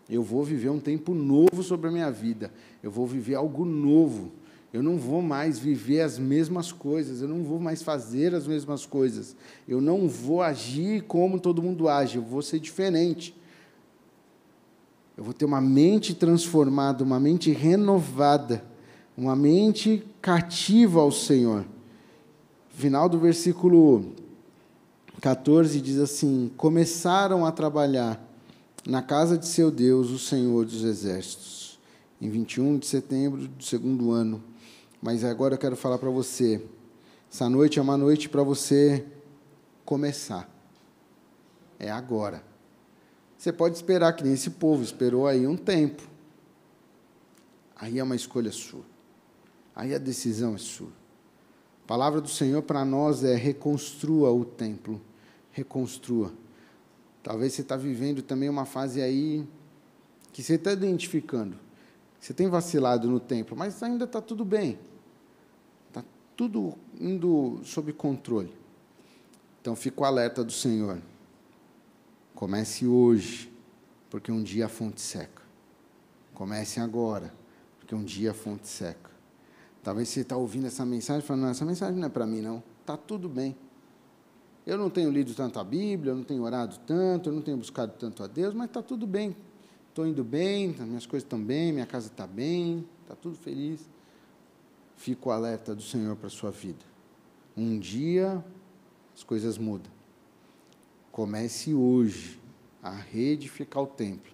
[0.07, 2.53] Eu vou viver um tempo novo sobre a minha vida,
[2.83, 4.31] eu vou viver algo novo.
[4.73, 8.85] Eu não vou mais viver as mesmas coisas, eu não vou mais fazer as mesmas
[8.85, 9.35] coisas,
[9.67, 13.35] eu não vou agir como todo mundo age, eu vou ser diferente.
[15.17, 18.63] Eu vou ter uma mente transformada, uma mente renovada,
[19.17, 21.65] uma mente cativa ao Senhor.
[22.69, 24.13] Final do versículo
[25.19, 28.25] 14 diz assim: Começaram a trabalhar
[28.87, 31.77] na casa de seu Deus, o Senhor dos Exércitos,
[32.21, 34.50] em 21 de setembro do segundo ano.
[35.01, 36.61] Mas agora eu quero falar para você.
[37.31, 39.03] Essa noite é uma noite para você
[39.83, 40.47] começar.
[41.79, 42.43] É agora.
[43.35, 46.03] Você pode esperar que nem esse povo esperou aí um tempo.
[47.75, 48.83] Aí é uma escolha sua.
[49.75, 50.91] Aí a decisão é sua.
[51.83, 55.01] A palavra do Senhor para nós é reconstrua o templo.
[55.51, 56.31] Reconstrua.
[57.23, 59.47] Talvez você está vivendo também uma fase aí
[60.31, 61.57] que você está identificando.
[62.19, 64.77] Você tem vacilado no templo, mas ainda está tudo bem.
[66.41, 68.51] Tudo indo sob controle.
[69.61, 70.99] Então, fica o alerta do Senhor.
[72.33, 73.53] Comece hoje,
[74.09, 75.43] porque um dia a fonte seca.
[76.33, 77.31] Comece agora,
[77.77, 79.11] porque um dia a fonte seca.
[79.83, 82.41] Talvez você está ouvindo essa mensagem e falando, não, essa mensagem não é para mim,
[82.41, 82.63] não.
[82.79, 83.55] Está tudo bem.
[84.65, 87.57] Eu não tenho lido tanto a Bíblia, eu não tenho orado tanto, eu não tenho
[87.57, 89.35] buscado tanto a Deus, mas está tudo bem.
[89.89, 93.90] Estou indo bem, minhas coisas estão bem, minha casa está bem, está tudo feliz.
[95.01, 96.85] Fico alerta do Senhor para a sua vida.
[97.57, 98.45] Um dia
[99.15, 99.91] as coisas mudam.
[101.11, 102.39] Comece hoje
[102.83, 104.31] a reedificar o templo.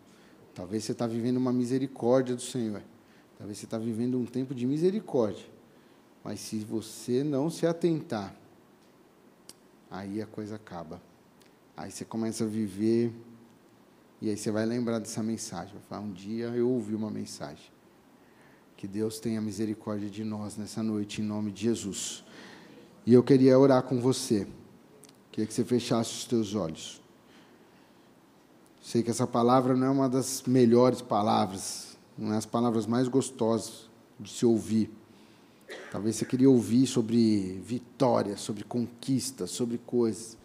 [0.54, 2.84] Talvez você está vivendo uma misericórdia do Senhor.
[3.38, 5.46] Talvez você está vivendo um tempo de misericórdia.
[6.22, 8.36] Mas se você não se atentar,
[9.90, 11.02] aí a coisa acaba.
[11.78, 13.14] Aí você começa a viver,
[14.22, 15.76] e aí você vai lembrar dessa mensagem.
[15.76, 17.77] Vai falar, um dia eu ouvi uma mensagem.
[18.78, 22.24] Que Deus tenha misericórdia de nós nessa noite, em nome de Jesus.
[23.08, 24.48] E eu queria orar com você.
[25.32, 27.02] Queria que você fechasse os teus olhos.
[28.80, 33.08] Sei que essa palavra não é uma das melhores palavras, não é as palavras mais
[33.08, 34.92] gostosas de se ouvir.
[35.92, 40.38] Talvez você queria ouvir sobre vitória, sobre conquista, sobre coisas.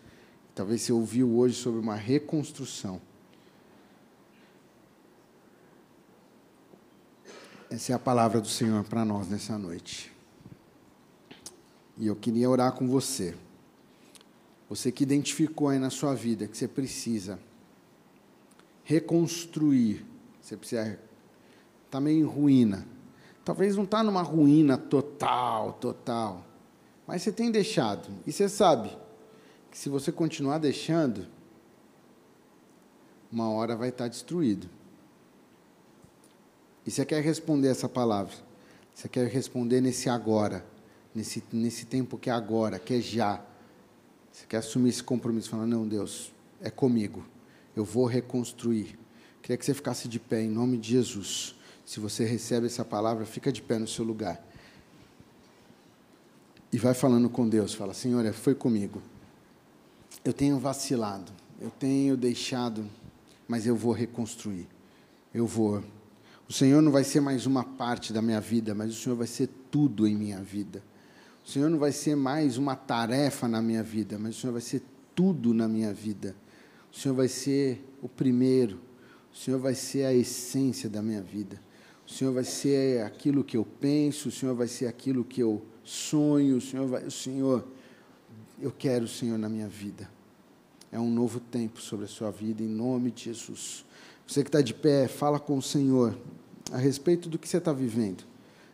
[0.54, 2.98] Talvez você ouviu hoje sobre uma reconstrução.
[7.72, 10.12] Essa é a palavra do Senhor para nós nessa noite.
[11.96, 13.34] E eu queria orar com você.
[14.68, 17.38] Você que identificou aí na sua vida que você precisa
[18.84, 20.04] reconstruir,
[20.38, 20.98] você precisa
[21.86, 22.86] está meio em ruína.
[23.42, 26.44] Talvez não está numa ruína total, total,
[27.06, 28.06] mas você tem deixado.
[28.26, 28.94] E você sabe
[29.70, 31.26] que se você continuar deixando,
[33.32, 34.68] uma hora vai estar tá destruído.
[36.86, 38.34] E você quer responder essa palavra?
[38.94, 40.64] Você quer responder nesse agora,
[41.14, 43.42] nesse, nesse tempo que é agora, que é já.
[44.32, 47.24] Você quer assumir esse compromisso, falar, não, Deus, é comigo,
[47.76, 48.98] eu vou reconstruir.
[49.42, 51.54] Queria que você ficasse de pé, em nome de Jesus.
[51.84, 54.42] Se você recebe essa palavra, fica de pé no seu lugar.
[56.72, 59.02] E vai falando com Deus, fala, Senhor, é, foi comigo.
[60.24, 62.88] Eu tenho vacilado, eu tenho deixado,
[63.46, 64.66] mas eu vou reconstruir.
[65.34, 65.82] Eu vou.
[66.52, 69.26] O Senhor não vai ser mais uma parte da minha vida, mas o Senhor vai
[69.26, 70.84] ser tudo em minha vida.
[71.42, 74.60] O Senhor não vai ser mais uma tarefa na minha vida, mas o Senhor vai
[74.60, 74.82] ser
[75.14, 76.36] tudo na minha vida.
[76.92, 78.78] O Senhor vai ser o primeiro.
[79.32, 81.58] O Senhor vai ser a essência da minha vida.
[82.06, 85.62] O Senhor vai ser aquilo que eu penso, o Senhor vai ser aquilo que eu
[85.82, 87.66] sonho, o Senhor vai, o Senhor,
[88.60, 90.06] eu quero o Senhor na minha vida.
[90.92, 93.86] É um novo tempo sobre a sua vida, em nome de Jesus.
[94.26, 96.14] Você que está de pé, fala com o Senhor
[96.70, 98.24] a respeito do que você está vivendo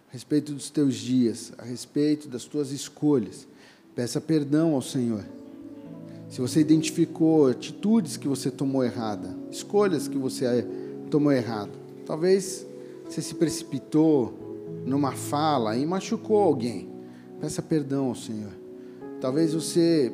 [0.09, 3.47] a respeito dos teus dias, a respeito das tuas escolhas.
[3.95, 5.23] Peça perdão ao Senhor.
[6.31, 10.67] Se você identificou atitudes que você tomou errada, escolhas que você
[11.11, 11.73] tomou errado,
[12.07, 12.67] talvez
[13.07, 14.35] você se precipitou
[14.85, 16.89] numa fala e machucou alguém.
[17.41, 18.53] Peça perdão ao Senhor.
[19.21, 20.13] Talvez você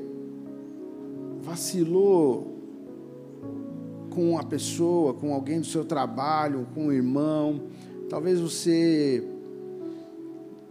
[1.41, 2.54] vacilou
[4.15, 7.63] com uma pessoa, com alguém do seu trabalho, com um irmão.
[8.09, 9.23] Talvez você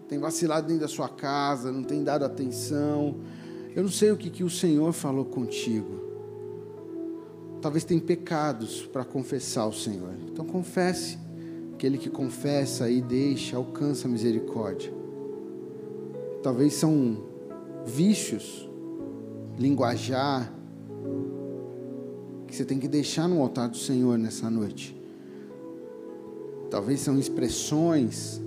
[0.08, 3.16] tem vacilado dentro da sua casa, não tem dado atenção.
[3.76, 6.02] Eu não sei o que, que o Senhor falou contigo.
[7.62, 10.14] Talvez tem pecados para confessar ao Senhor.
[10.32, 11.18] Então confesse.
[11.74, 14.94] Aquele que confessa e deixa, alcança a misericórdia.
[16.42, 17.24] Talvez são
[17.86, 18.70] vícios,
[19.58, 20.54] linguajar,
[22.54, 24.96] que você tem que deixar no altar do Senhor nessa noite.
[26.70, 28.40] Talvez são expressões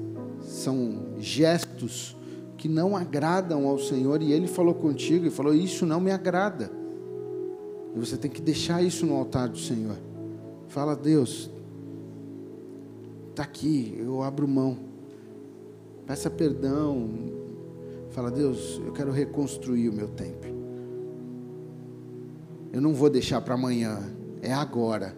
[0.47, 2.17] são gestos
[2.57, 6.71] que não agradam ao Senhor e Ele falou contigo e falou: Isso não me agrada.
[7.97, 9.97] E você tem que deixar isso no altar do Senhor.
[10.69, 11.51] Fala, Deus,
[13.31, 14.79] está aqui, eu abro mão.
[16.07, 17.09] Peça perdão.
[18.11, 20.56] Fala, Deus, eu quero reconstruir o meu templo.
[22.77, 24.03] Eu não vou deixar para amanhã,
[24.43, 25.17] é agora.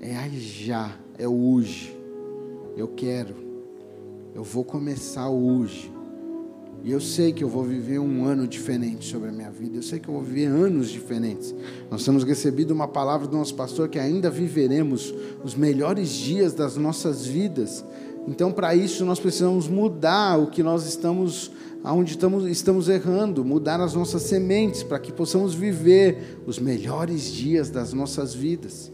[0.00, 1.94] É já, é hoje.
[2.74, 3.34] Eu quero.
[4.34, 5.92] Eu vou começar hoje.
[6.82, 9.76] E eu sei que eu vou viver um ano diferente sobre a minha vida.
[9.76, 11.54] Eu sei que eu vou viver anos diferentes.
[11.90, 15.14] Nós temos recebido uma palavra do nosso pastor que ainda viveremos
[15.44, 17.84] os melhores dias das nossas vidas.
[18.26, 21.50] Então, para isso, nós precisamos mudar o que nós estamos,
[21.84, 27.70] aonde estamos, estamos errando, mudar as nossas sementes, para que possamos viver os melhores dias
[27.70, 28.90] das nossas vidas.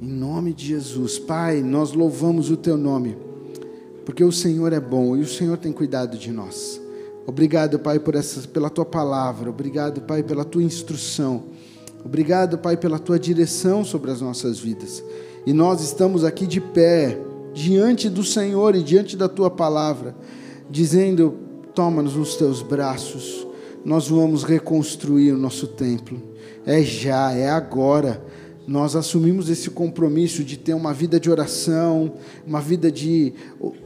[0.00, 3.26] Em nome de Jesus, Pai, nós louvamos o Teu nome
[4.06, 6.80] porque o Senhor é bom e o Senhor tem cuidado de nós.
[7.26, 9.50] Obrigado, Pai, por essa, pela tua palavra.
[9.50, 11.42] Obrigado, Pai, pela tua instrução.
[12.04, 15.02] Obrigado, Pai, pela tua direção sobre as nossas vidas.
[15.44, 17.18] E nós estamos aqui de pé,
[17.52, 20.14] diante do Senhor e diante da tua palavra,
[20.70, 21.34] dizendo:
[21.74, 23.46] toma-nos nos teus braços,
[23.84, 26.20] nós vamos reconstruir o nosso templo.
[26.64, 28.22] É já, é agora
[28.66, 32.14] nós assumimos esse compromisso de ter uma vida de oração,
[32.44, 33.32] uma vida de,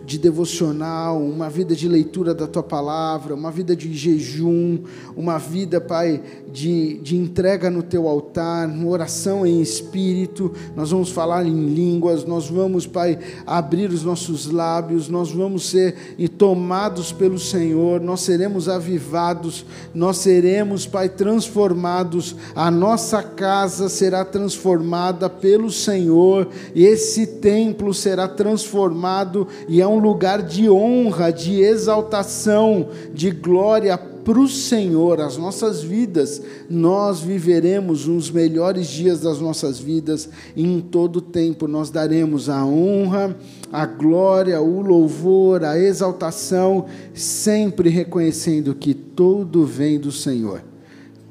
[0.07, 4.79] de devocional, uma vida de leitura da tua palavra, uma vida de jejum,
[5.15, 10.51] uma vida, Pai, de, de entrega no teu altar, uma oração em espírito.
[10.75, 16.17] Nós vamos falar em línguas, nós vamos, Pai, abrir os nossos lábios, nós vamos ser
[16.39, 24.70] tomados pelo Senhor, nós seremos avivados, nós seremos, Pai, transformados, a nossa casa será transformada
[24.71, 31.61] transformada pelo Senhor, e esse templo será transformado e é um lugar de honra, de
[31.61, 39.41] exaltação, de glória para o Senhor, as nossas vidas, nós viveremos os melhores dias das
[39.41, 43.35] nossas vidas, e em todo tempo nós daremos a honra,
[43.73, 50.70] a glória, o louvor, a exaltação, sempre reconhecendo que tudo vem do Senhor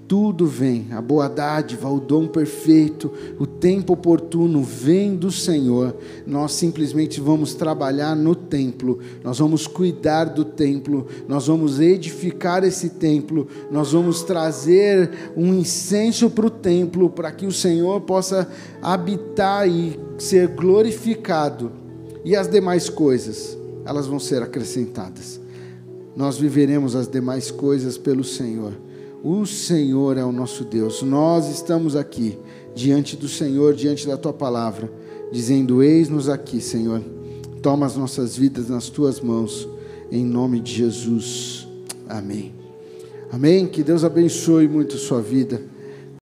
[0.10, 5.96] tudo vem, a boa dádiva, o dom perfeito, o tempo oportuno vem do Senhor.
[6.26, 12.90] Nós simplesmente vamos trabalhar no templo, nós vamos cuidar do templo, nós vamos edificar esse
[12.90, 18.50] templo, nós vamos trazer um incenso para o templo, para que o Senhor possa
[18.82, 21.72] habitar e ser glorificado.
[22.26, 23.56] E as demais coisas,
[23.86, 25.40] elas vão ser acrescentadas.
[26.16, 28.89] Nós viveremos as demais coisas pelo Senhor
[29.24, 31.02] o Senhor é o nosso Deus.
[31.02, 32.38] Nós estamos aqui
[32.74, 34.92] diante do Senhor, diante da tua palavra,
[35.32, 37.04] dizendo: Eis-nos aqui, Senhor.
[37.62, 39.68] Toma as nossas vidas nas tuas mãos,
[40.10, 41.68] em nome de Jesus.
[42.08, 42.54] Amém.
[43.32, 43.68] Amém.
[43.68, 45.62] Que Deus abençoe muito a sua vida.